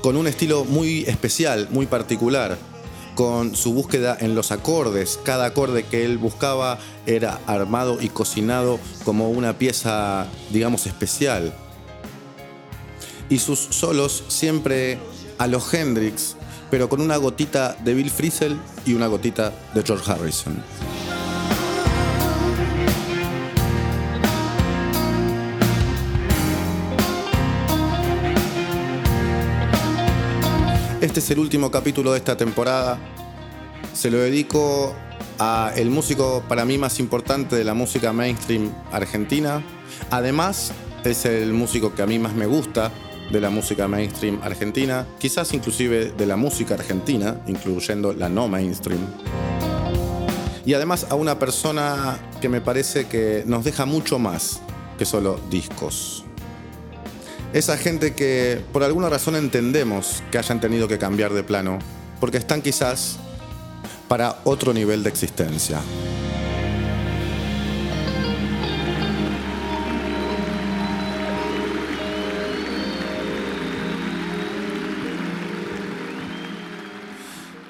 Con 0.03 0.17
un 0.17 0.27
estilo 0.27 0.65
muy 0.65 1.05
especial, 1.05 1.69
muy 1.71 1.87
particular, 1.87 2.59
con 3.15 3.57
su 3.57 3.73
búsqueda 3.73 4.17
en 4.21 4.35
los 4.35 4.53
acordes. 4.53 5.19
Cada 5.25 5.47
acorde 5.47 5.85
que 5.85 6.05
él 6.05 6.19
buscaba 6.19 6.79
era 7.07 7.41
armado 7.47 7.99
y 8.01 8.09
cocinado 8.09 8.79
como 9.05 9.31
una 9.31 9.59
pieza, 9.59 10.27
digamos, 10.51 10.87
especial. 10.87 11.53
Y 13.29 13.39
sus 13.39 13.59
solos 13.59 14.25
siempre 14.29 14.99
a 15.39 15.47
los 15.47 15.73
Hendrix, 15.73 16.37
pero 16.71 16.89
con 16.89 17.01
una 17.01 17.17
gotita 17.17 17.77
de 17.85 17.95
Bill 17.95 18.11
Frisell 18.11 18.59
y 18.87 18.95
una 18.95 19.07
gotita 19.07 19.53
de 19.75 19.83
George 19.83 20.11
Harrison. 20.11 20.63
Este 31.03 31.19
es 31.19 31.29
el 31.33 31.41
último 31.41 31.73
capítulo 31.73 32.13
de 32.13 32.19
esta 32.19 32.37
temporada. 32.37 32.97
Se 33.93 34.09
lo 34.09 34.19
dedico 34.19 34.95
a 35.41 35.73
el 35.75 35.91
músico 35.91 36.45
para 36.49 36.65
mí 36.65 36.79
más 36.79 37.01
importante 37.01 37.57
de 37.57 37.65
la 37.65 37.75
música 37.75 38.13
mainstream 38.13 38.73
argentina. 38.93 39.65
Además, 40.13 40.71
es 41.03 41.25
el 41.25 41.55
músico 41.55 41.93
que 41.93 42.03
a 42.03 42.07
mí 42.07 42.21
más 42.21 42.35
me 42.35 42.47
gusta 42.47 42.93
de 43.33 43.41
la 43.41 43.51
música 43.51 43.89
mainstream 43.89 44.39
argentina, 44.45 45.05
quizás 45.19 45.53
inclusive 45.55 46.13
de 46.13 46.25
la 46.25 46.37
música 46.37 46.75
argentina, 46.75 47.41
incluyendo 47.49 48.13
la 48.13 48.29
no 48.29 48.47
mainstream. 48.47 49.05
Y 50.65 50.75
además 50.75 51.09
a 51.11 51.17
una 51.17 51.37
persona 51.37 52.17
que 52.41 52.49
me 52.49 52.61
parece 52.61 53.09
que 53.09 53.43
nos 53.45 53.65
deja 53.65 53.87
mucho 53.87 54.21
más 54.21 54.61
que 54.97 55.05
solo 55.05 55.41
discos. 55.51 56.25
Esa 57.53 57.77
gente 57.77 58.15
que 58.15 58.65
por 58.73 58.83
alguna 58.83 59.11
razón 59.11 59.37
entendemos 59.37 60.23
que 60.31 60.39
hayan 60.39 60.59
tenido 60.59 60.89
que 60.89 60.97
cambiar 60.97 61.35
de 61.35 61.43
plano, 61.43 61.81
porque 62.19 62.39
están 62.39 62.63
quizás 62.63 63.19
para 64.09 64.41
otro 64.45 64.73
nivel 64.73 65.03
de 65.03 65.11
existencia. 65.11 65.79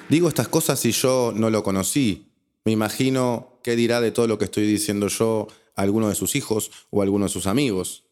Digo 0.09 0.29
estas 0.29 0.47
cosas 0.47 0.79
si 0.79 0.93
yo 0.93 1.33
no 1.35 1.51
lo 1.51 1.65
conocí. 1.65 2.29
Me 2.65 2.71
imagino 2.71 3.59
qué 3.65 3.75
dirá 3.75 4.01
de 4.01 4.13
todo 4.13 4.29
lo 4.29 4.39
que 4.39 4.45
estoy 4.45 4.65
diciendo 4.65 5.09
yo 5.09 5.49
a 5.75 5.83
alguno 5.83 6.09
de 6.09 6.15
sus 6.15 6.37
hijos 6.37 6.71
o 6.91 7.03
alguno 7.03 7.25
de 7.25 7.31
sus 7.31 7.49
amigos. 7.49 8.05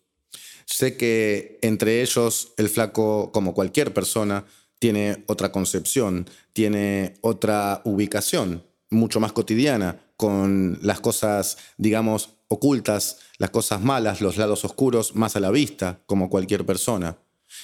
Sé 0.70 0.96
que 0.96 1.58
entre 1.62 2.00
ellos 2.00 2.52
el 2.56 2.68
flaco, 2.68 3.32
como 3.32 3.54
cualquier 3.54 3.92
persona, 3.92 4.44
tiene 4.78 5.24
otra 5.26 5.50
concepción, 5.50 6.30
tiene 6.52 7.14
otra 7.22 7.82
ubicación, 7.84 8.64
mucho 8.88 9.18
más 9.18 9.32
cotidiana, 9.32 10.00
con 10.16 10.78
las 10.80 11.00
cosas, 11.00 11.58
digamos, 11.76 12.30
ocultas, 12.46 13.18
las 13.38 13.50
cosas 13.50 13.82
malas, 13.82 14.20
los 14.20 14.36
lados 14.36 14.64
oscuros 14.64 15.16
más 15.16 15.34
a 15.34 15.40
la 15.40 15.50
vista, 15.50 16.02
como 16.06 16.30
cualquier 16.30 16.64
persona. 16.64 17.18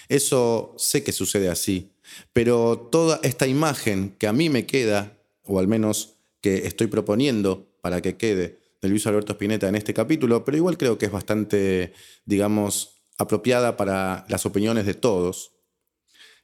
Eso 0.08 0.74
sé 0.76 1.04
que 1.04 1.12
sucede 1.12 1.48
así, 1.48 1.92
pero 2.32 2.88
toda 2.90 3.20
esta 3.22 3.46
imagen 3.46 4.16
que 4.18 4.26
a 4.26 4.32
mí 4.32 4.50
me 4.50 4.66
queda, 4.66 5.16
o 5.44 5.60
al 5.60 5.68
menos 5.68 6.14
que 6.40 6.66
estoy 6.66 6.88
proponiendo 6.88 7.68
para 7.82 8.02
que 8.02 8.16
quede, 8.16 8.58
de 8.82 8.88
Luis 8.88 9.06
Alberto 9.06 9.32
Spinetta 9.32 9.68
en 9.68 9.76
este 9.76 9.94
capítulo, 9.94 10.44
pero 10.44 10.56
igual 10.56 10.76
creo 10.76 10.98
que 10.98 11.06
es 11.06 11.12
bastante, 11.12 11.92
digamos, 12.24 12.95
apropiada 13.18 13.76
para 13.76 14.24
las 14.28 14.46
opiniones 14.46 14.86
de 14.86 14.94
todos, 14.94 15.52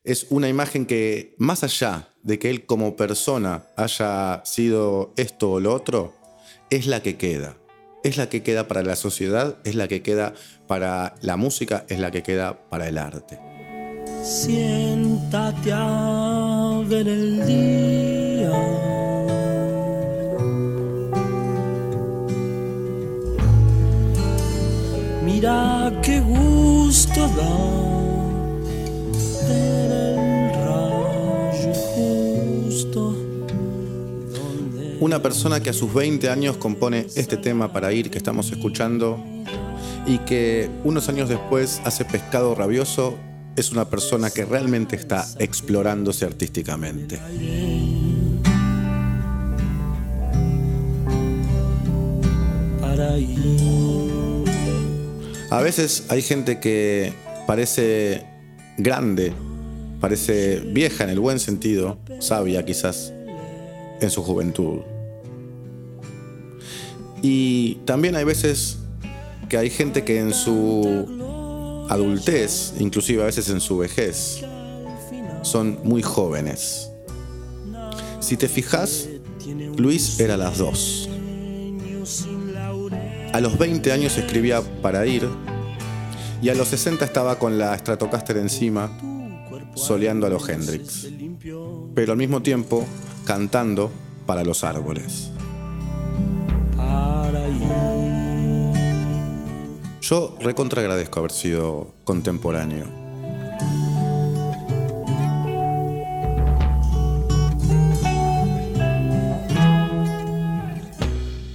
es 0.04 0.26
una 0.30 0.48
imagen 0.48 0.87
que, 0.87 1.35
más 1.38 1.62
allá 1.62 2.08
de 2.22 2.38
que 2.38 2.50
él 2.50 2.66
como 2.66 2.96
persona 2.96 3.66
haya 3.76 4.42
sido 4.44 5.12
esto 5.16 5.52
o 5.52 5.61
lo 5.61 5.74
otro, 5.74 6.14
es 6.70 6.87
la 6.87 7.02
que 7.02 7.16
queda. 7.16 7.56
Es 8.02 8.16
la 8.16 8.28
que 8.28 8.42
queda 8.42 8.66
para 8.66 8.82
la 8.82 8.96
sociedad, 8.96 9.58
es 9.64 9.76
la 9.76 9.87
que 9.87 10.02
queda 10.02 10.35
para 10.66 11.14
la 11.20 11.37
música, 11.37 11.85
es 11.88 12.00
la 12.00 12.11
que 12.11 12.24
queda 12.24 12.68
para 12.68 12.88
el 12.88 12.98
arte. 12.98 13.38
Siéntate 14.24 15.70
a 15.72 16.82
ver 16.87 17.08
el 17.08 17.46
día 17.46 18.52
Mira 25.24 25.92
qué 26.02 26.20
gusto 26.20 26.62
da 26.92 27.16
el 29.48 30.52
rayo 30.52 31.72
justo. 31.94 33.16
Una 35.00 35.22
persona 35.22 35.61
que 35.61 35.70
a 35.70 35.72
sus 35.72 35.92
20 35.94 36.28
años 36.28 36.59
compone 36.59 37.07
este 37.16 37.38
tema 37.38 37.72
para 37.72 37.94
ir 37.94 38.11
que 38.11 38.18
estamos 38.18 38.52
escuchando 38.52 39.18
y 40.07 40.18
que 40.18 40.68
unos 40.85 41.09
años 41.09 41.31
después 41.31 41.81
hace 41.87 42.05
Pescado 42.05 42.55
Rabioso 42.55 43.14
es 43.57 43.72
una 43.72 43.88
persona 43.88 44.28
que 44.28 44.44
realmente 44.44 44.94
está 44.96 45.26
explorándose 45.38 46.26
artísticamente. 46.26 47.18
Para 52.81 53.18
ir. 53.18 54.21
A 55.52 55.60
veces 55.60 56.04
hay 56.08 56.22
gente 56.22 56.60
que 56.60 57.12
parece 57.46 58.24
grande, 58.78 59.34
parece 60.00 60.60
vieja 60.60 61.04
en 61.04 61.10
el 61.10 61.20
buen 61.20 61.38
sentido, 61.38 61.98
sabia 62.20 62.64
quizás, 62.64 63.12
en 64.00 64.08
su 64.08 64.22
juventud. 64.22 64.78
Y 67.20 67.74
también 67.84 68.16
hay 68.16 68.24
veces 68.24 68.78
que 69.50 69.59
hay 69.59 69.68
gente 69.68 70.05
que 70.05 70.20
en 70.20 70.32
su 70.32 71.86
adultez, 71.90 72.72
inclusive 72.78 73.22
a 73.22 73.26
veces 73.26 73.50
en 73.50 73.61
su 73.61 73.76
vejez, 73.76 74.42
son 75.42 75.80
muy 75.84 76.00
jóvenes. 76.00 76.88
Si 78.20 78.38
te 78.38 78.48
fijas, 78.48 79.07
Luis 79.76 80.18
era 80.18 80.38
las 80.38 80.57
dos. 80.57 81.11
A 83.33 83.41
los 83.41 83.59
20 83.59 83.93
años 83.93 84.16
escribía 84.18 84.61
para 84.83 85.07
ir 85.07 85.28
y 86.43 86.49
a 86.49 86.55
los 86.55 86.68
60 86.68 87.05
estaba 87.05 87.39
con 87.39 87.59
la 87.59 87.76
Stratocaster 87.76 88.37
encima, 88.37 88.91
soleando 89.74 90.26
a 90.26 90.30
los 90.30 90.49
Hendrix, 90.49 91.09
pero 91.95 92.12
al 92.12 92.18
mismo 92.18 92.43
tiempo 92.43 92.85
cantando 93.24 93.91
para 94.26 94.45
los 94.45 94.64
árboles. 94.64 95.30
Yo 100.01 100.37
recontra 100.41 100.83
agradezco 100.83 101.20
haber 101.20 101.30
sido 101.30 101.95
contemporáneo. 102.05 103.03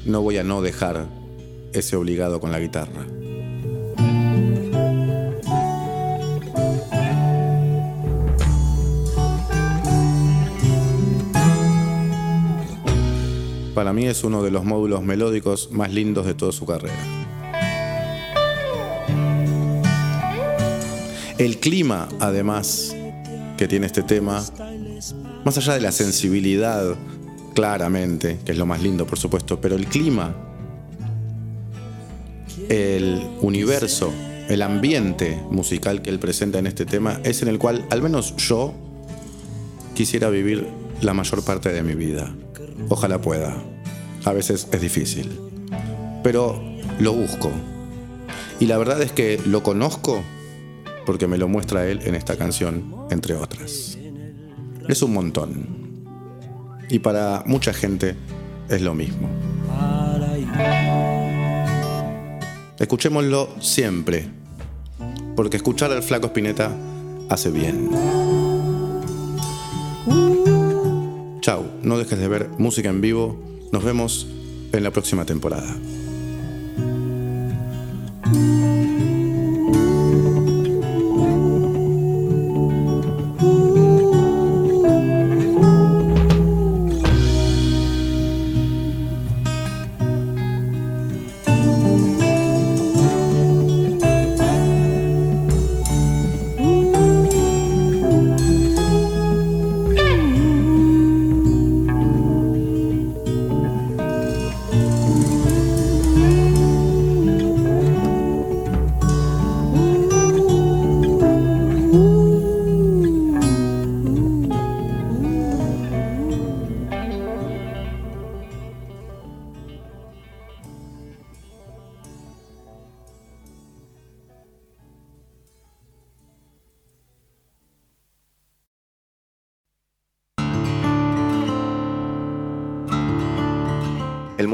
no 0.07 0.21
voy 0.21 0.37
a 0.37 0.43
no 0.43 0.61
dejar 0.61 1.05
ese 1.77 1.95
obligado 1.95 2.39
con 2.39 2.51
la 2.51 2.59
guitarra. 2.59 3.05
Para 13.73 13.93
mí 13.93 14.07
es 14.07 14.23
uno 14.23 14.41
de 14.41 14.49
los 14.49 14.65
módulos 14.65 15.03
melódicos 15.03 15.69
más 15.71 15.93
lindos 15.93 16.25
de 16.25 16.33
toda 16.33 16.51
su 16.51 16.65
carrera. 16.65 16.95
El 21.37 21.59
clima, 21.59 22.09
además, 22.19 22.95
que 23.55 23.67
tiene 23.67 23.85
este 23.85 24.01
tema, 24.01 24.43
más 25.45 25.57
allá 25.59 25.75
de 25.75 25.81
la 25.81 25.91
sensibilidad, 25.91 26.95
claramente, 27.53 28.39
que 28.43 28.53
es 28.53 28.57
lo 28.57 28.65
más 28.65 28.81
lindo, 28.81 29.05
por 29.05 29.19
supuesto, 29.19 29.61
pero 29.61 29.75
el 29.75 29.85
clima, 29.85 30.46
el 32.69 33.27
universo, 33.41 34.11
el 34.49 34.61
ambiente 34.61 35.41
musical 35.49 36.01
que 36.01 36.09
él 36.09 36.19
presenta 36.19 36.59
en 36.59 36.67
este 36.67 36.85
tema 36.85 37.19
es 37.23 37.41
en 37.41 37.47
el 37.47 37.59
cual, 37.59 37.85
al 37.89 38.01
menos 38.01 38.35
yo, 38.37 38.73
quisiera 39.93 40.29
vivir 40.29 40.67
la 41.01 41.13
mayor 41.13 41.43
parte 41.43 41.71
de 41.71 41.83
mi 41.83 41.95
vida. 41.95 42.33
Ojalá 42.89 43.21
pueda. 43.21 43.55
A 44.25 44.33
veces 44.33 44.67
es 44.71 44.81
difícil. 44.81 45.39
Pero 46.23 46.61
lo 46.99 47.13
busco. 47.13 47.51
Y 48.59 48.65
la 48.65 48.77
verdad 48.77 49.01
es 49.01 49.11
que 49.11 49.39
lo 49.45 49.63
conozco 49.63 50.23
porque 51.05 51.27
me 51.27 51.37
lo 51.37 51.47
muestra 51.47 51.87
él 51.87 52.01
en 52.03 52.15
esta 52.15 52.35
canción, 52.35 52.93
entre 53.11 53.35
otras. 53.35 53.97
Es 54.87 55.01
un 55.01 55.13
montón. 55.13 56.05
Y 56.89 56.99
para 56.99 57.43
mucha 57.45 57.73
gente 57.73 58.15
es 58.69 58.81
lo 58.81 58.93
mismo. 58.93 59.29
Escuchémoslo 62.79 63.49
siempre, 63.59 64.29
porque 65.35 65.57
escuchar 65.57 65.91
al 65.91 66.03
flaco 66.03 66.27
Spinetta 66.27 66.75
hace 67.29 67.49
bien. 67.51 67.89
Chau, 71.41 71.65
no 71.81 71.97
dejes 71.97 72.19
de 72.19 72.27
ver 72.27 72.49
música 72.57 72.89
en 72.89 73.01
vivo. 73.01 73.41
Nos 73.71 73.83
vemos 73.83 74.27
en 74.73 74.83
la 74.83 74.91
próxima 74.91 75.25
temporada. 75.25 75.75